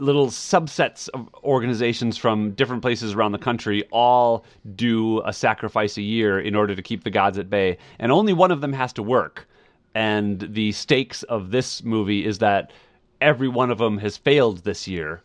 [0.00, 6.02] little subsets of organizations from different places around the country all do a sacrifice a
[6.02, 7.76] year in order to keep the gods at bay.
[7.98, 9.48] And only one of them has to work.
[9.94, 12.72] And the stakes of this movie is that
[13.20, 15.20] every one of them has failed this year.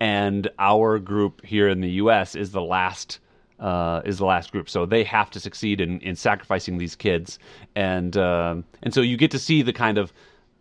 [0.00, 3.18] And our group here in the US is the last
[3.60, 7.38] uh, is the last group, so they have to succeed in, in sacrificing these kids,
[7.76, 10.12] and um and so you get to see the kind of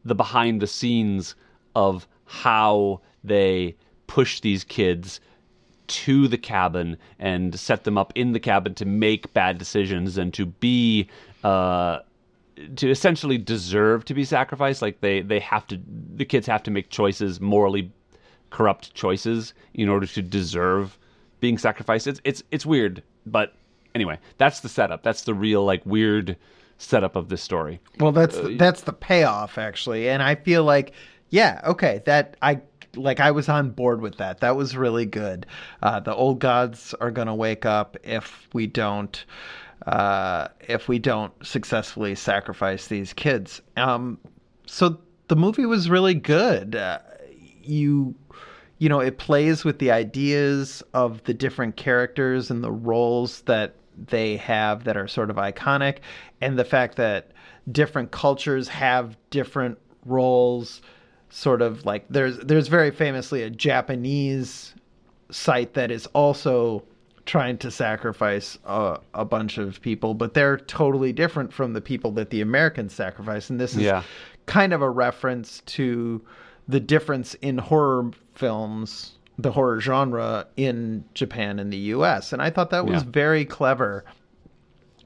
[0.05, 1.33] the behind the scenes
[1.75, 3.75] of how they
[4.07, 5.19] push these kids
[5.87, 10.33] to the cabin and set them up in the cabin to make bad decisions and
[10.33, 11.09] to be
[11.43, 11.99] uh,
[12.77, 14.81] to essentially deserve to be sacrificed.
[14.81, 15.79] Like they they have to
[16.15, 17.91] the kids have to make choices morally
[18.49, 20.97] corrupt choices in order to deserve
[21.41, 22.07] being sacrificed.
[22.07, 23.53] It's it's it's weird, but
[23.93, 25.03] anyway, that's the setup.
[25.03, 26.37] That's the real like weird
[26.77, 27.81] setup of this story.
[27.99, 30.93] Well, that's Uh, that's the payoff actually, and I feel like
[31.31, 32.61] yeah, okay, that I
[32.95, 34.41] like I was on board with that.
[34.41, 35.45] That was really good.
[35.81, 39.23] Uh, the old gods are gonna wake up if we don't
[39.87, 43.61] uh, if we don't successfully sacrifice these kids.
[43.77, 44.19] Um,
[44.67, 46.75] so the movie was really good.
[46.75, 46.99] Uh,
[47.63, 48.13] you
[48.77, 53.75] you know it plays with the ideas of the different characters and the roles that
[54.07, 55.97] they have that are sort of iconic
[56.41, 57.31] and the fact that
[57.71, 60.81] different cultures have different roles
[61.31, 64.75] sort of like there's there's very famously a Japanese
[65.31, 66.83] site that is also
[67.25, 72.11] trying to sacrifice a, a bunch of people but they're totally different from the people
[72.11, 74.03] that the Americans sacrifice and this is Yeah.
[74.45, 76.21] kind of a reference to
[76.67, 82.33] the difference in horror films, the horror genre in Japan and the US.
[82.33, 83.09] And I thought that was Yeah.
[83.11, 84.03] very clever.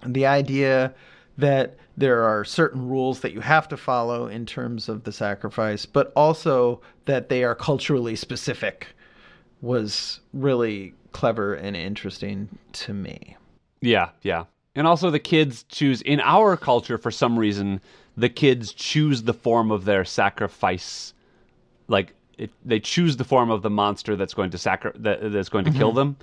[0.05, 0.93] The idea
[1.37, 5.85] that there are certain rules that you have to follow in terms of the sacrifice,
[5.85, 8.87] but also that they are culturally specific
[9.61, 13.37] was really clever and interesting to me.
[13.81, 14.45] Yeah, yeah.
[14.75, 17.79] And also the kids choose in our culture for some reason
[18.17, 21.13] the kids choose the form of their sacrifice
[21.87, 25.49] like it, they choose the form of the monster that's going to sacri- that, that's
[25.49, 25.97] going to kill mm-hmm.
[25.97, 26.17] them.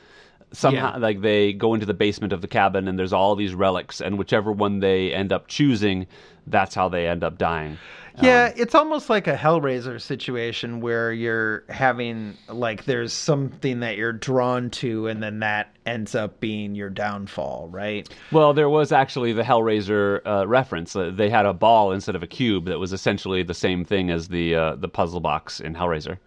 [0.52, 0.98] Somehow Yeah.
[0.98, 4.18] like they go into the basement of the cabin and there's all these relics and
[4.18, 6.06] whichever one they end up choosing
[6.46, 7.78] that's how they end up dying.
[8.20, 14.12] Yeah, it's almost like a Hellraiser situation where you're having like there's something that you're
[14.12, 18.06] drawn to, and then that ends up being your downfall, right?
[18.30, 20.94] Well, there was actually the Hellraiser uh, reference.
[20.94, 24.10] Uh, they had a ball instead of a cube that was essentially the same thing
[24.10, 26.18] as the uh, the puzzle box in Hellraiser.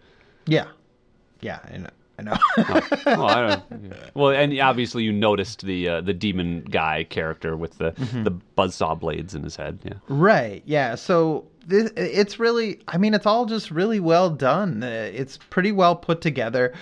[0.46, 0.66] Yeah,
[1.40, 1.60] yeah,
[2.18, 2.36] I know.
[2.56, 2.80] Know.
[3.06, 3.62] well, I
[4.14, 7.92] well, and obviously you noticed the uh, the demon guy character with the
[8.24, 9.78] the buzzsaw blades in his head.
[9.84, 9.92] Yeah.
[10.08, 10.62] right?
[10.64, 10.94] Yeah.
[10.94, 14.82] So this, it's really, I mean, it's all just really well done.
[14.82, 16.72] Uh, It's pretty well put together.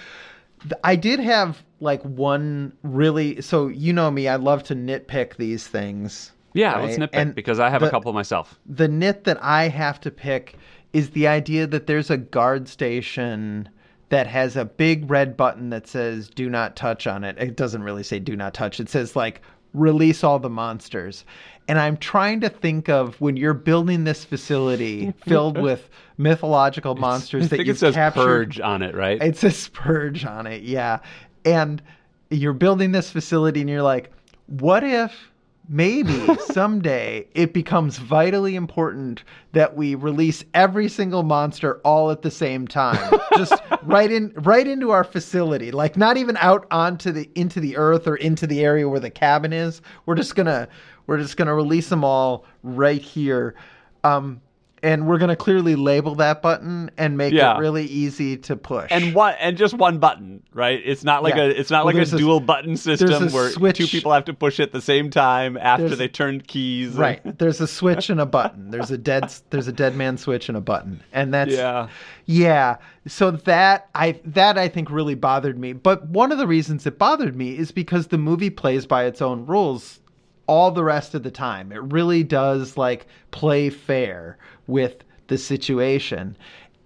[0.82, 3.40] I did have like one really.
[3.42, 6.32] So you know me, I love to nitpick these things.
[6.52, 8.58] Yeah, let's nitpick And because I have a couple myself.
[8.64, 10.56] the nit that I have to pick
[10.92, 13.68] is the idea that there's a guard station
[14.08, 17.36] that has a big red button that says do not touch on it.
[17.38, 18.80] It doesn't really say do not touch.
[18.80, 19.40] It says like
[19.72, 21.24] release all the monsters.
[21.66, 25.88] And I'm trying to think of when you're building this facility filled with
[26.18, 28.24] mythological monsters that think you've it says captured.
[28.24, 29.20] purge on it, right?
[29.22, 30.98] It says purge on it, yeah.
[31.44, 31.82] And
[32.30, 34.12] you're building this facility and you're like,
[34.46, 35.32] what if
[35.68, 42.30] maybe someday it becomes vitally important that we release every single monster all at the
[42.30, 43.18] same time.
[43.36, 45.70] Just right in right into our facility.
[45.70, 49.10] Like not even out onto the into the earth or into the area where the
[49.10, 49.80] cabin is.
[50.06, 50.68] We're just gonna
[51.06, 53.54] we're just gonna release them all right here.
[54.02, 54.40] Um
[54.84, 57.56] and we're gonna clearly label that button and make Yeah.
[57.56, 60.80] it really easy to push and one and just one button, right?
[60.84, 61.44] It's not like Yeah.
[61.44, 64.12] a it's not Well, like a there's a- dual button system where switch- two people
[64.12, 66.90] have to push it at the same time after There's- they turned keys.
[66.92, 67.20] Right.
[67.38, 68.70] There's a switch and a button.
[68.70, 71.00] There's a dead there's a dead man switch and a button.
[71.12, 71.88] And that's Yeah.
[72.26, 72.76] Yeah.
[73.06, 75.72] So that I that I think really bothered me.
[75.72, 79.20] But one of the reasons it bothered me is because the movie plays by its
[79.22, 80.00] own rules
[80.46, 81.72] all the rest of the time.
[81.72, 86.36] It really does like play fair with the situation.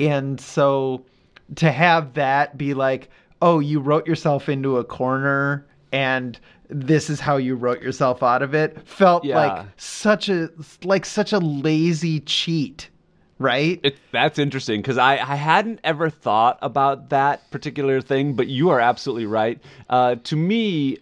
[0.01, 1.05] And so
[1.57, 3.09] to have that be like,
[3.43, 6.39] "Oh, you wrote yourself into a corner and
[6.69, 9.37] this is how you wrote yourself out of it." felt Yeah.
[9.37, 10.51] like such a
[10.85, 12.91] like such a lazy cheat,
[13.39, 13.81] right?
[13.83, 18.71] It, that's interesting because I, I hadn't ever thought about that particular thing, but you
[18.71, 19.59] are absolutely right.
[19.89, 20.99] Uh, to me,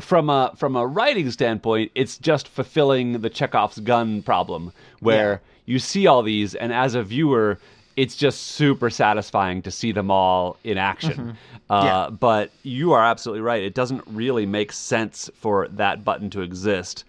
[0.00, 5.78] from a from a writing standpoint, it's just fulfilling the Chekhov's gun problem, where you
[5.78, 7.58] see all these, and as a viewer,
[7.96, 11.36] it's just super satisfying to see them all in action.
[11.70, 12.10] Uh, Yeah.
[12.10, 17.04] But you are absolutely right; it doesn't really make sense for that button to exist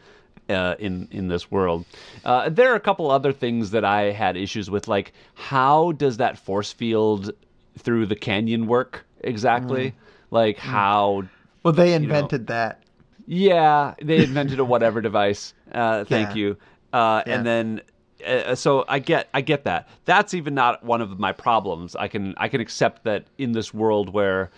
[0.49, 1.85] uh, in in this world.
[2.25, 6.17] Uh, there are a couple other things that I had issues with, like how does
[6.17, 7.31] that force field
[7.77, 9.93] through the canyon work exactly?
[10.31, 11.23] Like how?
[11.69, 12.83] Well, they invented that.
[13.27, 15.53] Yeah, they invented a whatever device.
[15.71, 16.35] Uh, thank Yeah.
[16.35, 16.57] you.
[16.93, 17.35] Uh, Yeah.
[17.35, 17.81] And then.
[18.27, 19.87] Uh, so I get I get that.
[20.03, 21.95] That's even not one of my problems.
[21.95, 24.51] I can I can accept that in this world where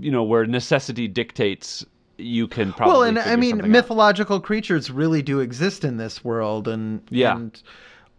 [0.00, 1.84] you know where necessity dictates
[2.16, 3.70] you can probably well, and I mean, something out.
[3.72, 7.36] mythological creatures really do exist in this world, and Yeah.
[7.36, 7.62] and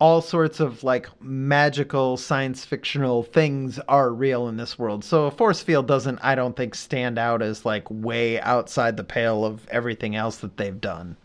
[0.01, 5.05] all sorts of like magical science fictional things are real in this world.
[5.05, 9.03] So a force field doesn't, I don't think, stand out as like way outside the
[9.03, 11.17] pale of everything else that they've done.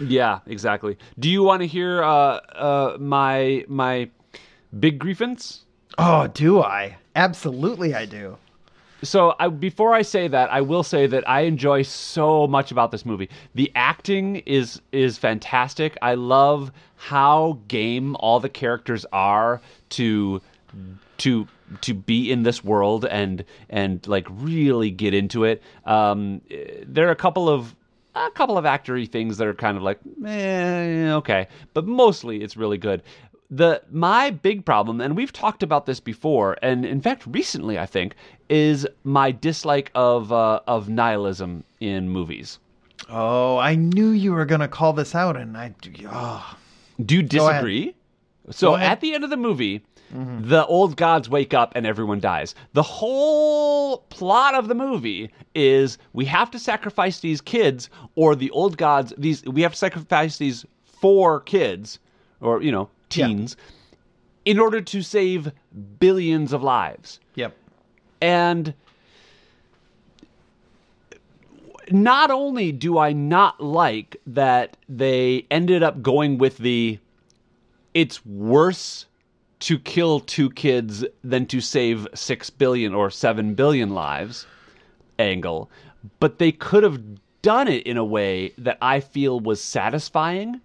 [0.00, 0.96] Yeah, exactly.
[1.18, 4.08] Do you want to hear uh, uh, my my
[4.80, 5.66] big grievance?
[5.98, 6.96] Oh, do I?
[7.14, 8.38] Absolutely, I do.
[9.02, 12.90] So I, before I say that, I will say that I enjoy so much about
[12.92, 13.28] this movie.
[13.54, 15.96] The acting is is fantastic.
[16.02, 20.40] I love how game all the characters are to
[21.18, 21.48] to
[21.80, 25.62] to be in this world and and like really get into it.
[25.84, 26.40] Um,
[26.86, 27.74] there are a couple of
[28.14, 32.56] a couple of actory things that are kind of like eh, okay, but mostly it's
[32.56, 33.02] really good.
[33.50, 37.86] The my big problem, and we've talked about this before, and in fact recently, I
[37.86, 38.14] think,
[38.52, 42.58] is my dislike of uh, of nihilism in movies.
[43.08, 45.74] Oh, I knew you were gonna call this out, and I.
[46.06, 46.56] Oh.
[47.04, 47.94] Do you disagree?
[48.50, 48.72] So.
[48.72, 48.82] Mm-hmm.
[48.82, 52.54] at the end of the movie, the old gods wake up and everyone dies.
[52.74, 58.50] The whole plot of the movie is we have to sacrifice these kids, or the
[58.50, 59.14] old gods.
[59.16, 61.98] These we have to sacrifice these four kids,
[62.42, 63.28] or you know Yeah.
[63.28, 63.56] teens,
[64.44, 65.50] in order to save
[65.98, 67.18] billions of lives.
[67.36, 67.56] Yep.
[68.22, 68.72] And
[71.90, 76.98] not only do I not like that they ended up going with the
[77.92, 79.06] it's worse
[79.60, 84.46] to kill two kids than to save 6 billion or 7 billion lives
[85.18, 85.70] angle,
[86.20, 87.02] but they could have
[87.42, 90.60] done it in a way that I feel was satisfying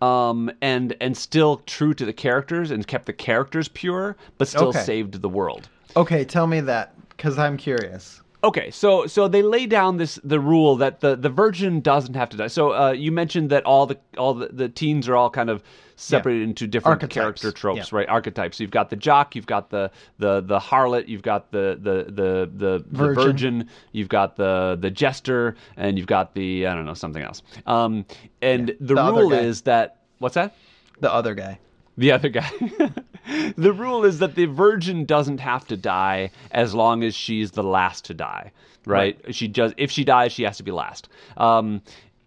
[0.00, 4.68] um, and and still true to the characters and kept the characters pure, but still
[4.70, 4.84] Okay.
[4.84, 5.68] saved the world.
[5.96, 8.22] Okay, tell me that because I'm curious.
[8.44, 12.28] Okay, so so they lay down this the rule that the the virgin doesn't have
[12.30, 12.46] to die.
[12.46, 15.60] So uh, you mentioned that all the all the, the teens are all kind of
[15.96, 17.98] separated into different Archetypes, character tropes, yeah.
[17.98, 18.08] right?
[18.08, 18.60] Archetypes.
[18.60, 22.50] You've got the jock, you've got the the the harlot, you've got the the the
[22.54, 23.24] the, the Virgin.
[23.24, 27.42] virgin, you've got the the jester, and you've got the I don't know something else.
[27.66, 28.06] Um,
[28.40, 30.54] and the, the rule is that what's that?
[31.00, 31.58] The other guy.
[31.98, 32.50] The other guy.
[33.56, 37.62] the rule is that the virgin doesn't have to die as long as she's the
[37.64, 38.52] last to die,
[38.86, 39.18] right?
[39.34, 41.08] She just if she dies, she has to be last.
[41.36, 41.82] Um,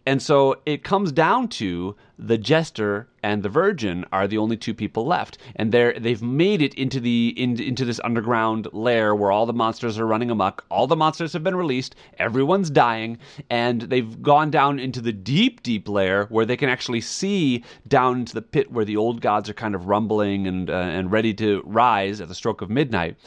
[0.05, 4.76] And so it comes down to the jester and the virgin are the only two
[4.76, 9.32] people left, and they're they've made it into the in, into this underground lair where
[9.32, 10.63] all the monsters are running amok.
[10.69, 11.95] All the monsters have been released.
[12.19, 13.17] Everyone's dying,
[13.49, 18.19] and they've gone down into the deep, deep lair where they can actually see down
[18.19, 21.34] into the pit where the old gods are kind of rumbling and uh, and ready
[21.34, 23.17] to rise at the stroke of midnight.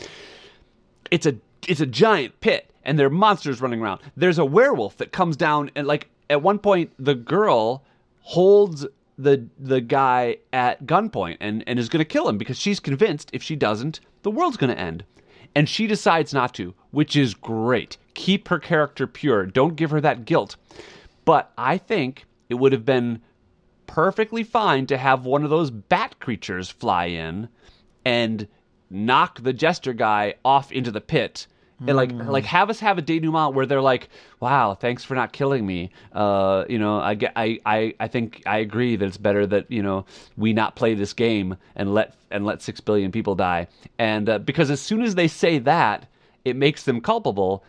[1.10, 1.34] It's a
[1.66, 4.02] it's a giant pit, and there are monsters running around.
[4.16, 7.82] There's a werewolf that comes down and like at one point the girl
[8.24, 8.86] holds
[9.18, 13.30] the the guy at gunpoint and, and is going to kill him because she's convinced
[13.32, 15.04] if she doesn't, the world's going to end.
[15.54, 17.96] And she decides not to, which is great.
[18.14, 19.46] Keep her character pure.
[19.46, 20.56] Don't give her that guilt.
[21.24, 23.20] But I think it would have been
[23.86, 27.48] perfectly fine to have one of those bat creatures fly in
[28.04, 28.48] and
[28.90, 31.46] knock the jester guy off into the pit
[31.80, 32.28] and like Mm.
[32.28, 34.08] like have us have a denouement where they're like,
[34.40, 38.42] "Wow, thanks for not killing me." Uh, you know, I, get- I I I think
[38.46, 40.04] I agree that it's better that you know
[40.36, 43.66] we not play this game and let and let six billion people die.
[43.98, 46.06] And uh, because as soon as they say that,
[46.44, 47.64] it makes them culpable,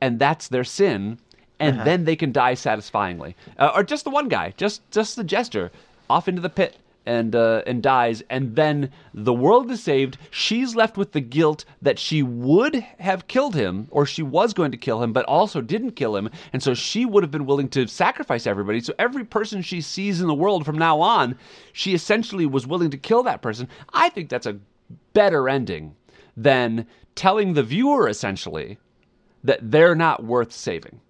[0.00, 1.18] and that's their sin,
[1.60, 3.36] and then they can die satisfyingly.
[3.58, 5.70] Uh, or just the one guy, just just the jester,
[6.10, 10.18] off into the pit and uh, and dies, and then the world is saved.
[10.30, 14.70] She's left with the guilt that she would have killed him, or she was going
[14.70, 17.68] to kill him, but also didn't kill him, and so she would have been willing
[17.70, 18.80] to sacrifice everybody.
[18.80, 21.36] So every person she sees in the world from now on,
[21.72, 23.68] she essentially was willing to kill that person.
[23.92, 24.58] I think that's a
[25.12, 25.94] better ending
[26.36, 28.78] than telling the viewer essentially
[29.44, 31.00] that they're not worth saving.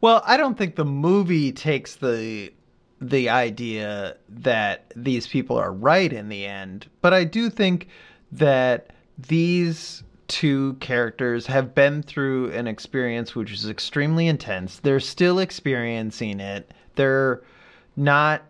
[0.00, 2.52] Well, I don't think the movie takes the
[3.00, 7.88] the idea that these people are right in the end, but I do think
[8.32, 14.78] that these two characters have been through an experience which is extremely intense.
[14.78, 16.72] They're still experiencing it.
[16.94, 17.42] They're
[17.96, 18.42] not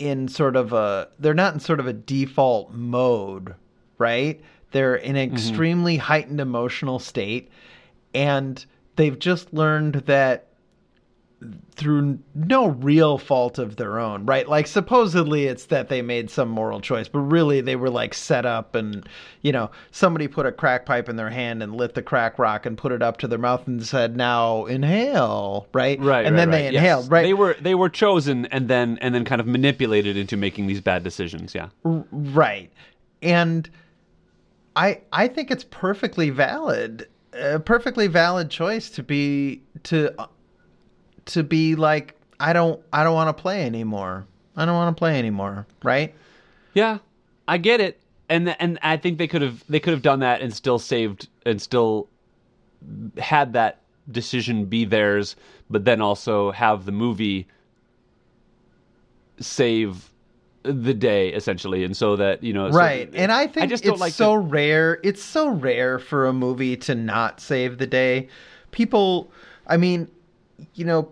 [0.00, 3.54] in sort of a they're not in sort of a default mode,
[3.98, 4.40] right?
[4.72, 5.36] They're in an mm-hmm.
[5.36, 7.50] extremely heightened emotional state
[8.12, 8.64] and
[8.96, 10.48] they've just learned that
[11.76, 14.48] through no real fault of their own, right?
[14.48, 18.46] Like supposedly it's that they made some moral choice, but really they were like set
[18.46, 19.08] up and
[19.42, 22.66] you know, somebody put a crack pipe in their hand and lit the crack rock
[22.66, 26.00] and put it up to their mouth and said, "Now inhale," right?
[26.00, 26.26] Right.
[26.26, 26.80] And right, then they right, yes.
[26.80, 27.22] inhaled, right?
[27.22, 30.80] They were they were chosen and then and then kind of manipulated into making these
[30.80, 31.54] bad decisions.
[31.54, 31.68] Yeah.
[31.84, 32.70] R- right
[33.24, 33.70] and
[34.76, 40.14] i i think it's perfectly valid a perfectly valid choice to be to
[41.26, 44.26] to be like i don't i don't want to play anymore.
[44.56, 46.14] I don't want to play anymore right?
[46.74, 46.98] Yeah,
[47.48, 50.40] I get it, and and I think they could have they could have done that
[50.42, 52.08] and still saved and still
[53.18, 55.36] had that decision be theirs,
[55.70, 57.46] but then also have the movie
[59.40, 60.10] save
[60.62, 63.84] the day essentially, and so that you know so- right and i think I just
[63.84, 67.86] it's like so the- rare it's so rare for a movie to not save the
[67.86, 68.28] day.
[68.70, 69.30] People
[69.66, 70.08] i mean
[70.74, 71.10] you know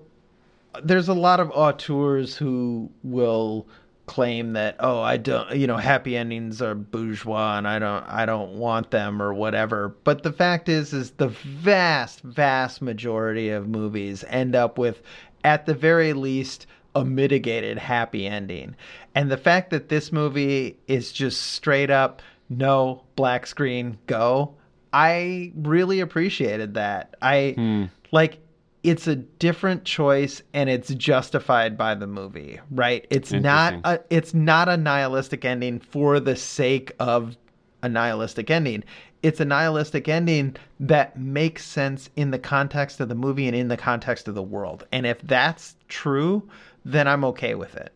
[0.83, 3.67] there's a lot of auteurs who will
[4.07, 8.27] claim that oh i don't you know happy endings are bourgeois and i don't i
[8.27, 9.95] don't want them or whatever.
[10.05, 15.03] But the fact is is the vast vast majority of movies end up with
[15.45, 18.77] at the very least a mitigated happy ending.
[19.15, 24.55] And the fact that this movie is just straight up no black screen go
[24.93, 27.15] i really appreciated that.
[27.23, 27.85] I hmm.
[28.11, 28.42] like
[28.83, 33.07] it's a different choice and it's justified by the movie right?
[33.11, 37.37] It's not a it's not a nihilistic ending for the sake of
[37.83, 38.85] a nihilistic ending.
[39.23, 43.69] It's a nihilistic ending that makes sense in the context of the movie and in
[43.69, 44.85] the context of the world.
[44.91, 46.49] And if that's true
[46.85, 47.93] then i'm okay with it.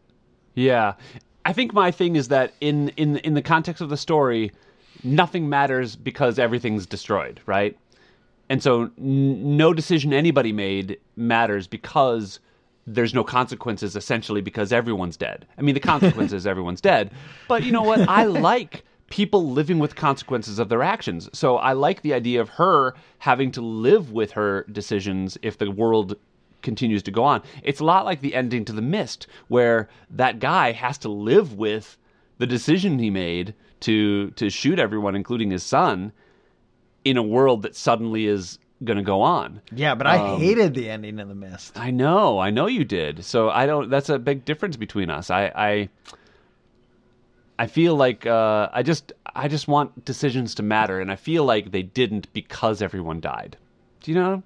[0.55, 0.95] Yeah,
[1.45, 4.53] I think my thing is that in in in the context of the story,
[5.05, 7.77] nothing matters because everything's destroyed, right?
[8.49, 12.41] And so n- no decision anybody made matters because
[12.87, 15.47] there's no consequences essentially because everyone's dead.
[15.59, 17.11] I mean, the consequence is everyone's dead.
[17.49, 18.09] But you know what?
[18.09, 21.29] I like people living with consequences of their actions.
[21.33, 25.71] So I like the idea of her having to live with her decisions if the
[25.71, 26.17] world
[26.63, 27.43] continues to go on.
[27.63, 31.55] It's a lot like the ending to The Mist, where that guy has to live
[31.55, 31.97] with
[32.39, 36.13] the decision he made to to shoot everyone, including his son,
[37.07, 39.63] in a world that suddenly is going to go on.
[39.73, 42.85] yeah but i Um, hated the ending of the mist I know, I know you
[42.85, 43.25] did.
[43.25, 43.89] So I don't.
[43.89, 45.31] That's a big difference between us.
[45.31, 45.89] I, I,
[47.59, 51.45] I feel like uh, I just, I just want decisions to matter, and I feel
[51.45, 53.57] like they didn't because everyone died.
[54.03, 54.43] Do you know?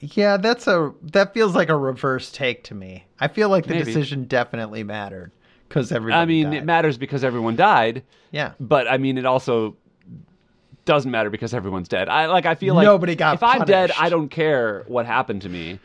[0.00, 3.04] Yeah, that's a that feels like a reverse take to me.
[3.18, 3.84] I feel like the Maybe.
[3.84, 5.32] decision definitely mattered
[5.68, 6.20] because everybody.
[6.22, 6.54] I mean, died.
[6.54, 9.76] it matters because everyone died, Yeah, but I mean, it also
[10.84, 12.08] doesn't matter because everyone's dead.
[12.08, 12.46] I like.
[12.46, 13.92] I feel like Nobody got If I'm dead.
[13.98, 15.78] I don't care what happened to me.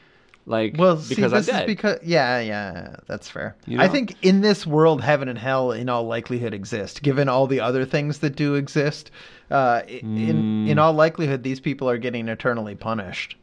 [0.48, 1.64] Like, well, see, because this I'm dead.
[1.64, 3.56] is because yeah, yeah, that's fair.
[3.66, 7.02] You I think in this world, heaven and hell, in all likelihood, exist.
[7.02, 9.10] Given all the other things that do exist,
[9.50, 10.18] uh, Hmm.
[10.18, 13.36] in in all likelihood, these people are getting eternally punished.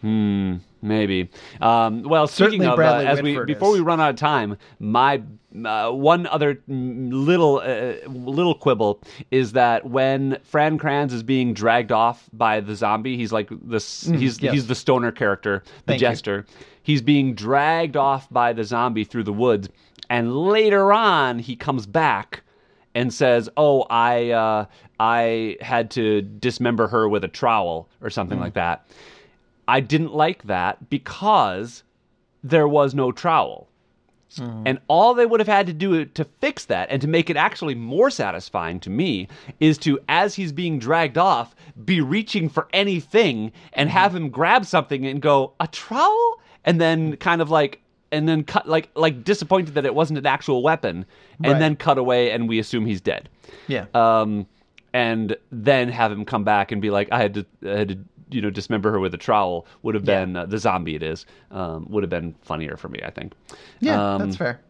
[0.00, 1.30] Hmm, maybe.
[1.60, 3.74] Um, well, speaking Certainly of, uh, as we before is.
[3.74, 5.22] we run out of time, my
[5.64, 11.54] uh, one other mm, little uh, little quibble is that when Fran Kranz is being
[11.54, 14.02] dragged off by the zombie, he's like this.
[14.06, 14.52] he's Mm, yes.
[14.54, 16.08] he's the stoner character, the Thank you.
[16.08, 16.46] jester.
[16.82, 19.68] He's being dragged off by the zombie through the woods,
[20.10, 22.42] and later on he comes back
[22.94, 24.64] and says, "Oh, I uh,
[24.98, 28.44] I had to dismember her with a trowel or something Hmm.
[28.44, 28.86] like that."
[29.72, 31.82] I didn't like that because
[32.44, 33.68] there was no trowel.
[34.64, 37.36] And all they would have had to do to fix that and to make it
[37.36, 39.28] actually more satisfying to me
[39.60, 41.54] is to, as he's being dragged off,
[41.84, 46.40] be reaching for anything and have him grab something and go, a trowel?
[46.64, 50.26] And then kind of like, and then cut, like, like disappointed that it wasn't an
[50.26, 51.04] actual weapon,
[51.44, 51.58] and Right.
[51.58, 53.28] then cut away and we assume he's dead
[53.68, 54.46] Yeah, um,
[54.94, 57.98] and then have him come back and be like, I had to, I had to,
[58.34, 59.66] you know, dismember her with a trowel.
[59.82, 60.20] Would have Yeah.
[60.24, 60.94] been uh, the zombie.
[60.96, 63.00] It is um, would have been funnier for me.
[63.04, 63.32] I think.
[63.80, 64.60] yeah, um, that's fair.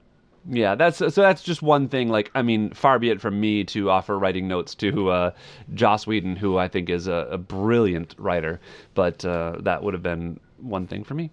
[0.50, 1.08] Yeah, that's so.
[1.08, 2.08] That's just one thing.
[2.08, 5.30] Like, I mean, far be it from me to offer writing notes to uh,
[5.72, 8.60] Joss Whedon, who I think is a, a brilliant writer,
[8.94, 11.30] but uh, that would have been one thing for me.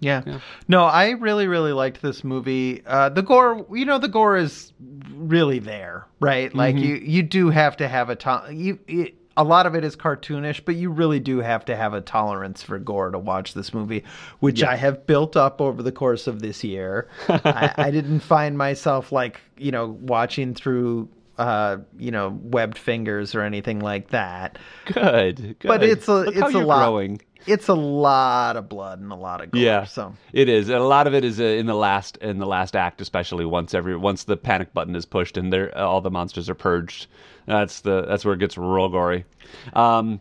[0.00, 0.40] Yeah.
[0.66, 2.82] No, I really, really liked this movie.
[2.84, 4.72] Uh, the gore, you know, the gore is
[5.14, 6.52] really there, right?
[6.52, 6.84] Like Mm-hmm.
[6.84, 8.80] you, you do have to have a to- you.
[8.88, 12.00] It, a lot of it is cartoonish, but you really do have to have a
[12.00, 14.04] tolerance for gore to watch this movie,
[14.40, 17.08] which I have built up over the course of this year.
[17.28, 21.08] I, I didn't find myself like you know watching through
[21.38, 25.66] uh you know webbed fingers or anything like that Good, good.
[25.68, 27.22] but it's a Look it's a lot growing.
[27.46, 30.76] it's a lot of blood and a lot of gore Yeah, so it is, and
[30.76, 33.72] a lot of it is uh, in the last in the last act, especially once
[33.72, 37.06] every once the panic button is pushed and there all the monsters are purged.
[37.46, 39.24] That's the that's where it gets real gory.
[39.72, 40.20] Um,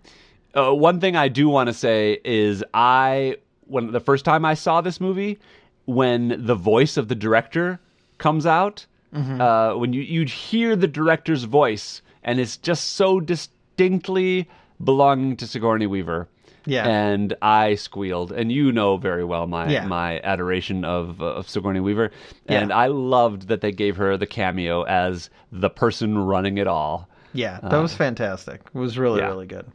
[0.53, 4.53] uh, one thing I do want to say is I when the first time I
[4.55, 5.39] saw this movie,
[5.85, 7.79] when the voice of the director
[8.17, 14.49] comes out, uh, when you you'd hear the director's voice, and it's just so distinctly
[14.83, 16.27] belonging to Sigourney Weaver.
[16.63, 16.87] Yeah.
[16.87, 19.87] and I squealed, and you know very well my Yeah.
[19.87, 22.11] my adoration of uh, of Sigourney Weaver,
[22.47, 22.75] and Yeah.
[22.77, 27.09] I loved that they gave her the cameo as the person running it all.
[27.33, 28.61] Yeah, that was fantastic.
[28.73, 29.27] It was really, yeah.
[29.27, 29.65] really good.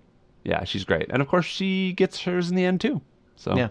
[0.44, 3.00] Yeah, she's great, and of course she gets hers in the end too.
[3.36, 3.68] So Yeah,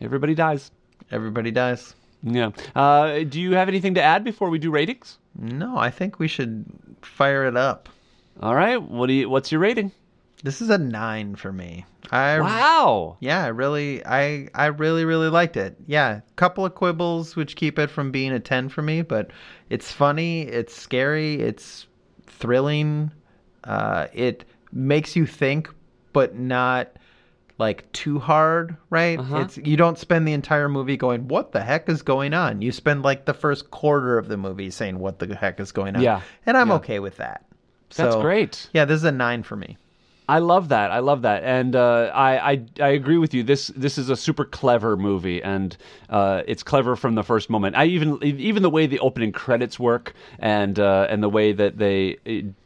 [0.00, 0.70] everybody dies.
[1.10, 1.94] everybody dies.
[2.22, 2.50] Yeah.
[2.74, 5.18] Uh, do you have anything to add before we do ratings?
[5.38, 6.64] No, I think we should
[7.02, 7.88] fire it up.
[8.40, 8.80] All right.
[8.80, 9.28] What do you?
[9.28, 9.90] What's your rating?
[10.44, 11.84] This is a nine for me.
[12.10, 13.16] I Wow.
[13.20, 15.76] yeah, I really, I I really, really liked it.
[15.86, 19.30] Yeah, a couple of quibbles which keep it from being a ten for me, but
[19.70, 21.86] it's funny, it's scary, it's
[22.42, 23.10] thrilling.
[23.64, 25.70] Uh, it makes you think,
[26.12, 26.88] but not
[27.58, 29.18] like too hard, right?
[29.18, 29.38] Uh-huh.
[29.38, 32.72] It's you don't spend the entire movie going, "What the heck is going on?" You
[32.72, 36.02] spend like the first quarter of the movie saying, "What the heck is going on?"
[36.02, 36.20] Yeah.
[36.44, 36.74] and I'm Yeah.
[36.74, 37.44] okay with that.
[37.94, 38.68] That's So, great.
[38.72, 39.76] Yeah, this is a nine for me.
[40.32, 40.90] I love that.
[40.90, 43.42] I love that, and uh, I, I I agree with you.
[43.42, 45.76] This this is a super clever movie, and
[46.08, 47.76] uh, it's clever from the first moment.
[47.76, 51.76] I even even the way the opening credits work, and uh, and the way that
[51.76, 52.16] they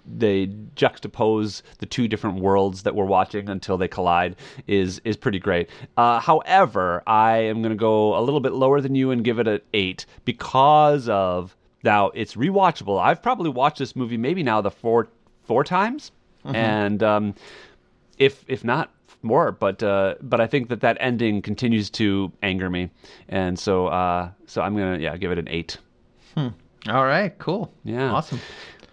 [0.07, 0.47] they
[0.77, 4.37] juxtapose the two different worlds that we're watching until they collide
[4.69, 5.69] is is pretty great.
[5.97, 9.41] Uh, however, I am going to go a little bit lower than you and give
[9.41, 13.03] it an eight because of now it's rewatchable.
[13.03, 15.09] I've probably watched this movie maybe now the four
[15.43, 16.13] four times
[16.55, 17.35] and um,
[18.19, 18.93] if if not
[19.23, 19.53] more.
[19.53, 22.91] But uh, but I think that that ending continues to anger me,
[23.29, 25.79] and so uh, so I'm gonna yeah give it an eight.
[26.89, 27.73] All right, cool.
[27.85, 28.13] Yeah.
[28.13, 28.41] awesome.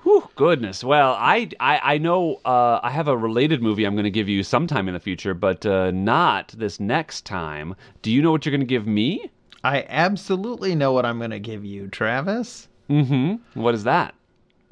[0.04, 0.84] Whew, goodness.
[0.84, 4.28] Well, I I, I know uh, I have a related movie I'm going to give
[4.28, 7.76] you sometime in the future, but uh, not this next time.
[8.02, 9.30] Do you know what you're going to give me?
[9.64, 12.68] I absolutely know what I'm going to give you, Travis.
[12.90, 13.62] Mm-hmm.
[13.62, 14.14] What is that?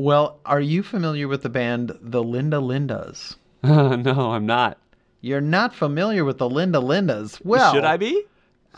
[0.02, 3.36] Well, are you familiar with the band The Linda Lindas?
[3.64, 4.80] no, I'm not.
[5.22, 7.40] You're not familiar with the Linda Lindas.
[7.46, 8.24] Well, Should I be?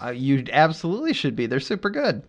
[0.04, 1.46] Uh, you absolutely should be.
[1.46, 2.24] They're super good.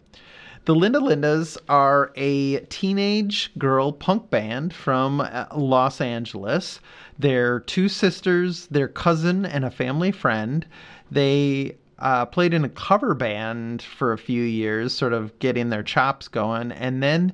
[0.67, 6.79] The Linda Lindas are a teenage girl punk band from uh, Los Angeles.
[7.19, 10.65] They're two sisters, their cousin, and a family friend.
[11.11, 15.83] They uh, played in a cover band for a few years, sort of getting their
[15.83, 17.33] chops going, and then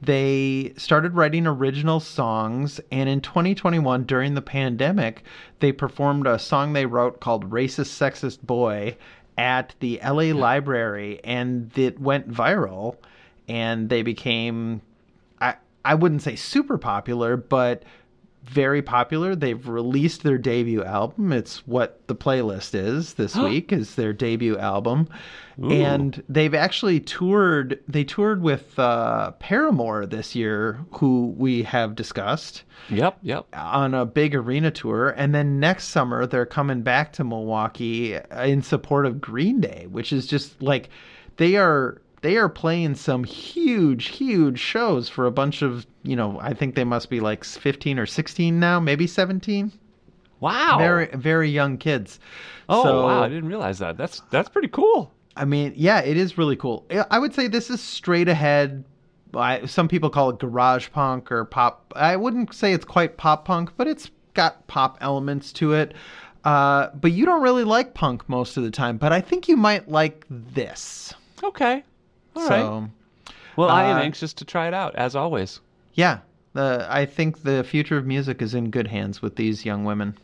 [0.00, 2.80] they started writing original songs.
[2.90, 5.24] And in 2021, during the pandemic,
[5.60, 8.96] they performed a song they wrote called Racist Sexist Boy
[9.38, 12.96] at the LA Library, and it went viral.
[13.48, 14.82] And they became,
[15.40, 17.84] I, I wouldn't say super popular, but
[18.48, 19.34] very popular.
[19.34, 21.32] They've released their debut album.
[21.32, 25.08] It's what the playlist is this week is their debut album.
[25.62, 25.70] Ooh.
[25.70, 32.62] And they've actually toured they toured with uh, Paramore this year, who we have discussed
[32.90, 33.46] Yep, yep.
[33.52, 35.10] on a big arena tour.
[35.16, 40.12] And then next summer they're coming back to Milwaukee in support of Green Day, which
[40.12, 40.90] is just like
[41.36, 46.40] they are they are playing some huge, huge shows for a bunch of, you know,
[46.40, 49.70] I think they must be like 15 or 16 now, maybe 17.
[50.40, 50.76] Wow.
[50.76, 52.18] Very, very young kids.
[52.68, 53.96] oh So, wow, I didn't realize that.
[53.96, 55.12] That's that's pretty cool.
[55.36, 56.84] I mean, yeah, it is really cool.
[57.12, 58.82] I- would say this is straight ahead.
[59.32, 61.92] I, some people call it garage punk or pop.
[61.94, 65.94] I wouldn't say it's quite pop punk, but it's got pop elements to it.
[66.44, 68.96] Uh, but you don't really like punk most of the time.
[68.96, 71.14] But I think you might like this.
[71.44, 71.84] Okay.
[72.36, 72.60] All right.
[72.60, 72.88] so,
[73.56, 75.60] Well, I am uh, anxious to try it out as always.
[75.94, 76.18] yeah,
[76.52, 80.16] the, I think the future of music is in good hands with these young women.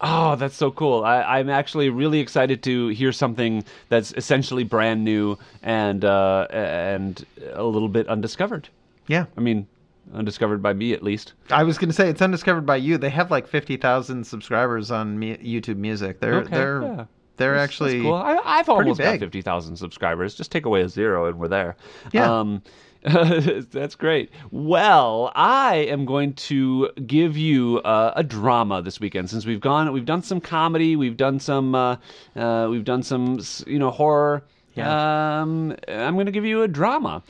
[0.00, 1.04] Oh, that's so cool.
[1.04, 7.24] I, I'm actually really excited to hear something that's essentially brand new and uh, and
[7.52, 8.68] a little bit undiscovered.
[9.06, 9.26] Yeah.
[9.38, 9.66] I mean,
[10.12, 11.32] undiscovered by me at least.
[11.50, 12.98] I was going to say it's undiscovered by you.
[12.98, 16.20] They have like 50,000 subscribers on mu- YouTube Music.
[16.20, 17.04] They're Okay, they're yeah.
[17.36, 18.14] They're That's- actually that's cool.
[18.14, 20.34] I, I've almost got fifty thousand subscribers.
[20.34, 21.76] Just take away a zero, and we're there.
[22.12, 22.40] Yeah.
[22.40, 22.62] Um,
[23.04, 24.30] that's great.
[24.50, 29.92] Well, I am going to give you uh, a drama this weekend since we've gone.
[29.92, 30.96] We've done some comedy.
[30.96, 31.74] We've done some.
[31.74, 31.96] Uh,
[32.34, 33.40] uh, we've done some.
[33.66, 34.42] You know, horror.
[34.74, 35.40] Yeah.
[35.42, 37.22] Um, I'm going to give you a drama.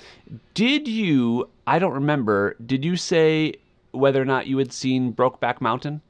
[0.55, 1.50] Did you?
[1.66, 2.55] I don't remember.
[2.64, 3.55] Did you say
[3.90, 6.02] whether or not you had seen Brokeback Mountain?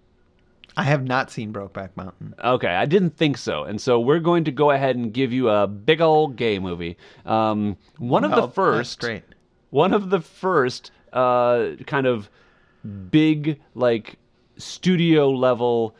[0.76, 2.34] I have not seen Brokeback Mountain.
[2.42, 5.48] Okay, I didn't think so, and so we're going to go ahead and give you
[5.48, 6.96] a big old gay movie.
[7.24, 9.22] Um, one of Oh, the first, great.
[9.70, 12.28] one of the first uh, kind of
[13.10, 14.16] big like
[14.56, 15.94] studio level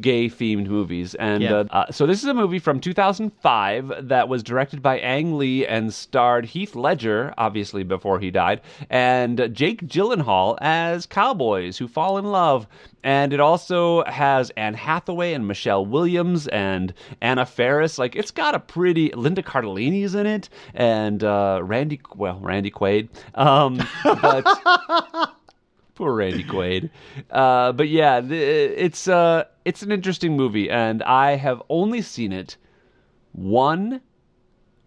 [0.00, 1.14] gay themed movies.
[1.14, 1.52] And Yeah.
[1.54, 5.66] uh, uh, so this is a movie from 2005 that was directed by Ang Lee
[5.66, 8.60] and starred Heath Ledger obviously before he died
[8.90, 12.66] and Jake Gyllenhaal as cowboys who fall in love.
[13.04, 17.96] And it also has Anne Hathaway and Michelle Williams and Anna Faris.
[17.96, 23.08] Like it's got a pretty Linda Cardellini's in it and uh, Randy well Randy Quaid.
[23.34, 24.44] Um, but
[25.98, 26.90] Poor Randy Quaid.
[27.28, 32.56] Uh, but yeah, it's uh, it's an interesting movie, and I have only seen it
[33.32, 34.00] one,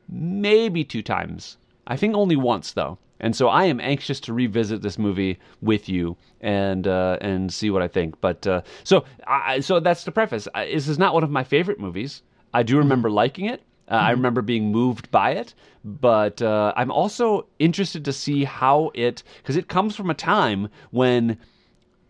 [0.07, 1.57] maybe two times.
[1.85, 5.89] I think only once though, and so I am anxious to revisit this movie with
[5.89, 8.21] you and uh, and see what I think.
[8.21, 10.47] But uh, so I, so that's the preface.
[10.55, 12.21] I, this is not one of my favorite movies.
[12.53, 13.61] I do remember liking it.
[13.91, 18.91] Uh, I remember being moved by it, but uh, I'm also interested to see how
[18.93, 21.37] it because it comes from a time when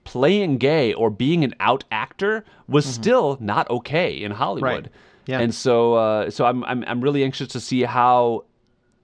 [0.03, 4.85] playing gay or being an out actor was still not okay in Hollywood.
[4.85, 4.87] Right.
[5.25, 5.39] Yeah.
[5.39, 8.45] And so uh, so I'm, I'm I'm really anxious to see how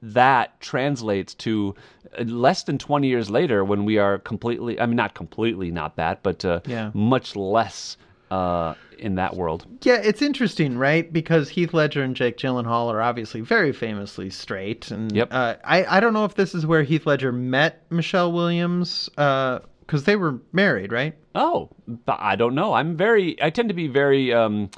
[0.01, 1.73] that translates to
[2.19, 5.95] uh, less than 20 years later when we are completely I mean not completely not
[5.95, 6.91] that but uh, Yeah.
[6.93, 7.97] much less
[8.29, 9.65] uh, in that world.
[9.83, 11.11] Yeah, it's interesting, right?
[11.11, 15.29] Because Heath Ledger and Jake Gyllenhaal are obviously very famously straight, and Yep.
[15.31, 20.03] uh, I I don't know if this is where Heath Ledger met Michelle Williams, because
[20.05, 21.13] they were married, right?
[21.35, 21.69] Oh,
[22.07, 22.73] I don't know.
[22.73, 24.69] I'm very I tend to be very um,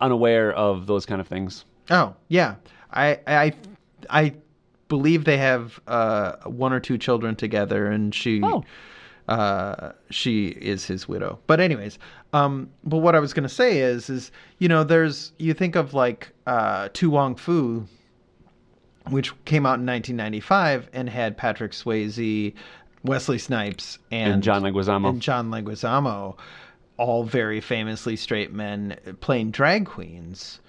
[0.00, 1.64] unaware of those kind of things.
[1.90, 2.56] Oh, yeah.
[2.92, 3.52] I I
[4.10, 4.34] I
[4.88, 8.64] believe they have uh, one or two children together, and she Oh.
[9.28, 11.38] uh, she is his widow.
[11.46, 11.98] But anyways,
[12.32, 15.94] um, but what I was gonna say is is you know there's you think of
[15.94, 17.86] like uh, To Wong Foo,
[19.10, 22.54] which came out in 1995 and had Patrick Swayze,
[23.04, 25.08] Wesley Snipes, and, And John Leguizamo.
[25.10, 26.36] and John Leguizamo,
[26.96, 30.60] all very famously straight men playing drag queens,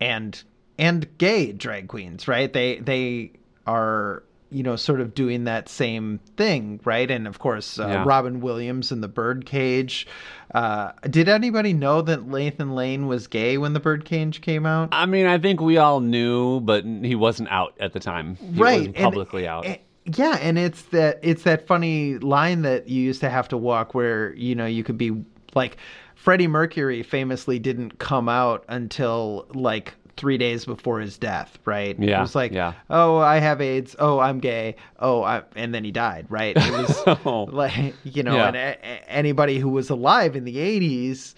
[0.00, 0.42] and
[0.78, 2.52] and gay drag queens, right?
[2.52, 3.32] They they
[3.66, 7.10] are you know, sort of doing that same thing, right?
[7.10, 8.04] And of course, uh, Yeah.
[8.06, 10.06] Robin Williams in The Birdcage.
[10.54, 14.88] Uh, did anybody know that Nathan Lane was gay when The Birdcage came out?
[14.92, 18.36] I mean, I think we all knew, but he wasn't out at the time.
[18.36, 19.66] He right wasn't and- publicly out.
[19.66, 19.78] and-
[20.16, 23.92] yeah and it's that it's that funny line that you used to have to walk
[23.94, 25.12] where you know you could be
[25.54, 25.76] like
[26.14, 32.18] freddie mercury famously didn't come out until like three days before his death right Yeah.
[32.18, 32.74] it was like yeah.
[32.90, 36.72] oh i have aids oh i'm gay oh I, and then he died right it
[36.72, 37.44] was Oh.
[37.44, 38.48] like you know Yeah.
[38.48, 41.34] and a, anybody who was alive in the 80s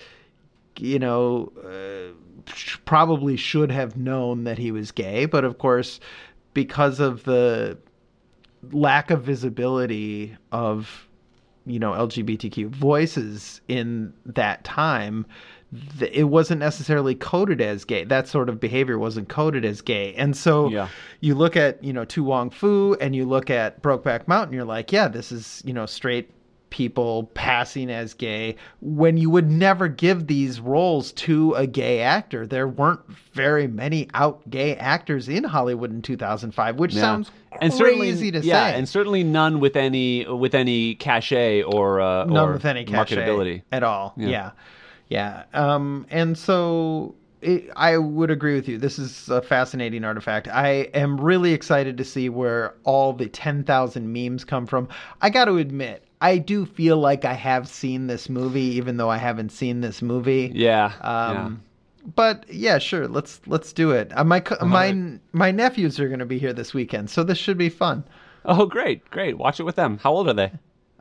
[0.79, 2.15] you know, uh,
[2.87, 6.01] probably should have known that he was gay, but of course,
[6.55, 7.77] because of the
[8.73, 11.07] lack of visibility of
[11.67, 15.27] you know LGBTQ voices in that time,
[15.99, 18.05] th- it wasn't necessarily coded as gay.
[18.05, 20.89] That sort of behavior wasn't coded as gay, and so Yeah.
[21.21, 24.65] you look at you know To Wong Foo and you look at Brokeback Mountain, you're
[24.65, 26.31] like, yeah, this is you know straight
[26.71, 32.47] people passing as gay when you would never give these roles to a gay actor.
[32.47, 33.01] There weren't
[33.33, 37.01] very many out gay actors in Hollywood in 2005, which Yeah.
[37.01, 38.79] sounds and certainly, crazy to yeah, say.
[38.79, 43.17] and certainly none with any with any cachet or uh, none or with any cachet
[43.17, 43.63] marketability.
[43.73, 44.15] at all.
[44.17, 44.29] Yeah.
[44.29, 44.51] Yeah,
[45.11, 45.45] yeah.
[45.53, 48.79] Um, and so it, I would agree with you.
[48.79, 50.49] This is a fascinating artifact.
[50.49, 54.89] I am really excited to see where all the ten thousand memes come from.
[55.21, 59.11] I got to admit, I do feel like I have seen this movie, even though
[59.11, 60.51] I haven't seen this movie.
[60.55, 61.63] Yeah, Um,
[62.15, 63.07] But yeah, sure.
[63.09, 64.11] Let's let's do it.
[64.17, 67.59] Uh, my my my nephews are going to be here this weekend, so this should
[67.59, 68.05] be fun.
[68.45, 69.37] Oh, great, great.
[69.37, 69.99] Watch it with them.
[70.03, 70.51] How old are they?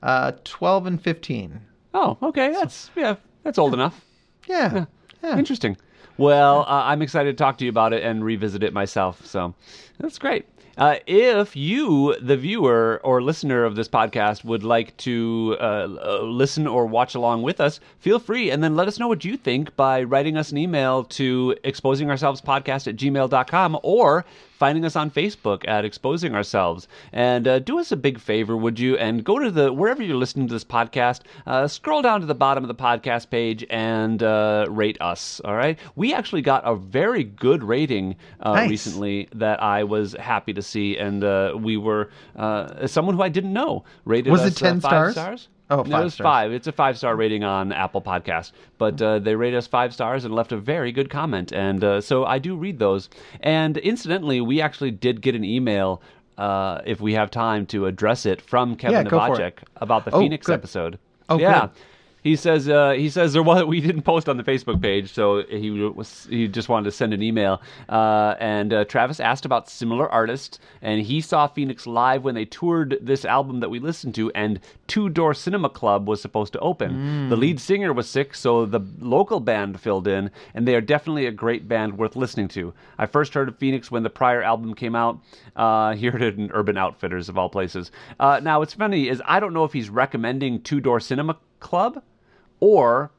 [0.03, 1.61] Uh, twelve and fifteen.
[1.93, 2.51] Oh, okay.
[2.53, 3.15] That's yeah,
[3.49, 4.05] that's old enough.
[4.47, 4.85] Yeah.
[5.23, 5.39] Yeah.
[5.39, 5.75] Interesting.
[6.19, 9.25] Well, uh, I'm excited to talk to you about it and revisit it myself.
[9.25, 9.55] So
[9.97, 10.45] that's great.
[10.77, 16.21] Uh, if you, the viewer or listener of this podcast, would like to uh, uh,
[16.21, 19.35] listen or watch along with us, feel free and then let us know what you
[19.35, 24.25] think by writing us an email to exposingourselvespodcast at gmail.com or
[24.59, 26.87] finding us on Facebook at Exposing Ourselves.
[27.13, 28.97] And uh, do us a big favor, would you?
[28.97, 32.35] And go to the wherever you're listening to this podcast, uh, scroll down to the
[32.35, 35.39] bottom of the podcast page and uh, rate us.
[35.45, 38.69] All right, we actually got a very good rating uh, Nice.
[38.69, 43.29] recently that I was happy to see, and uh, we were uh, someone who I
[43.29, 45.13] didn't know rated Was it us, uh, 10 five stars?
[45.13, 45.47] stars.
[45.71, 46.25] Oh, No, it five was stars.
[46.25, 46.51] five.
[46.51, 50.25] It's a five star rating on Apple Podcast, but uh, they rated us five stars
[50.25, 53.09] and left a very good comment, and uh, so I do read those.
[53.41, 56.01] And incidentally, we actually did get an email.
[56.37, 60.21] Uh, if we have time to address it from Kevin Yeah, Novacek about the Oh,
[60.21, 60.53] Phoenix good.
[60.53, 60.97] episode.
[61.27, 61.59] Oh, yeah.
[61.67, 61.69] good.
[62.23, 65.43] He says uh, he says there was we didn't post on the Facebook page, so
[65.43, 67.61] he was he just wanted to send an email.
[67.87, 72.45] Uh, and uh, Travis asked about similar artists, and he saw Phoenix live when they
[72.45, 76.59] toured this album that we listened to, and Two Door Cinema Club was supposed to
[76.59, 77.29] open.
[77.29, 81.25] The lead singer was sick, so the local band filled in, and they are definitely
[81.25, 82.73] a great band worth listening to.
[82.97, 85.19] I first heard of Phoenix when the prior album came out.
[85.55, 87.91] Uh, he heard it in Urban Outfitters of all places.
[88.19, 92.01] Uh, now, what's funny is I don't know if he's recommending Two Door Cinema Club
[92.59, 93.11] or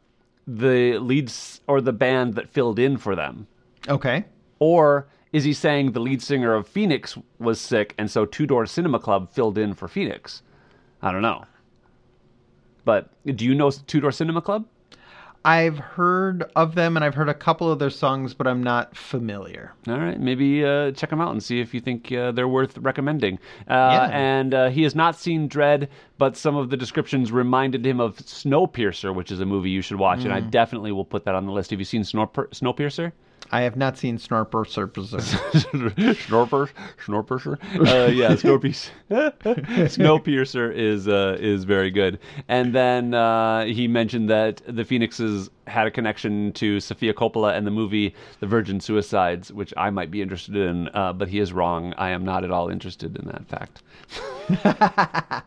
[0.47, 3.47] the leads or the band that filled in for them.
[3.89, 4.25] Okay.
[4.59, 8.67] or is he saying the lead singer of phoenix was sick and so two door
[8.67, 10.43] cinema club filled in for phoenix?
[11.03, 11.45] I don't know.
[12.85, 14.67] But do you know two door cinema club
[15.43, 18.95] I've heard of them and I've heard a couple of their songs, but I'm not
[18.95, 19.73] familiar.
[19.89, 22.77] All right, maybe uh, check them out and see if you think uh, they're worth
[22.79, 23.39] recommending.
[23.67, 24.09] Uh, Yeah.
[24.13, 25.89] And uh, he has not seen Dredd,
[26.19, 29.99] but some of the descriptions reminded him of Snowpiercer, which is a movie you should
[29.99, 31.71] watch, and I definitely will put that on the list.
[31.71, 33.13] Have you seen Snowper- Snowpiercer?
[33.53, 35.11] I have not seen Snorper Surprise.
[35.11, 36.71] Snorper,
[37.05, 37.59] Snorpiercer.
[37.75, 38.91] Uh, yeah, Snowpiercer.
[39.11, 42.19] Snowpiercer is uh, is very good.
[42.49, 47.67] And then uh, he mentioned that the Phoenixes had a connection to Sofia Coppola and
[47.67, 51.53] the movie The Virgin Suicides, which I might be interested in, uh, but he is
[51.53, 51.95] wrong.
[51.97, 53.83] I am not at all interested in that fact.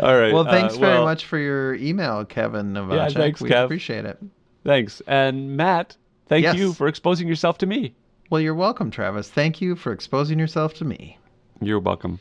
[0.00, 0.32] all right.
[0.32, 3.14] well, thanks uh, very well, much for your email, Kevin Novacek.
[3.14, 3.64] thanks, we Kev.
[3.64, 4.18] appreciate it.
[4.64, 5.96] Thanks, and Matt.
[6.28, 6.56] Thank Yes.
[6.56, 7.94] you for exposing yourself to me.
[8.30, 9.30] Well, you're welcome, Travis.
[9.30, 11.18] Thank you for exposing yourself to me.
[11.60, 12.18] You're welcome.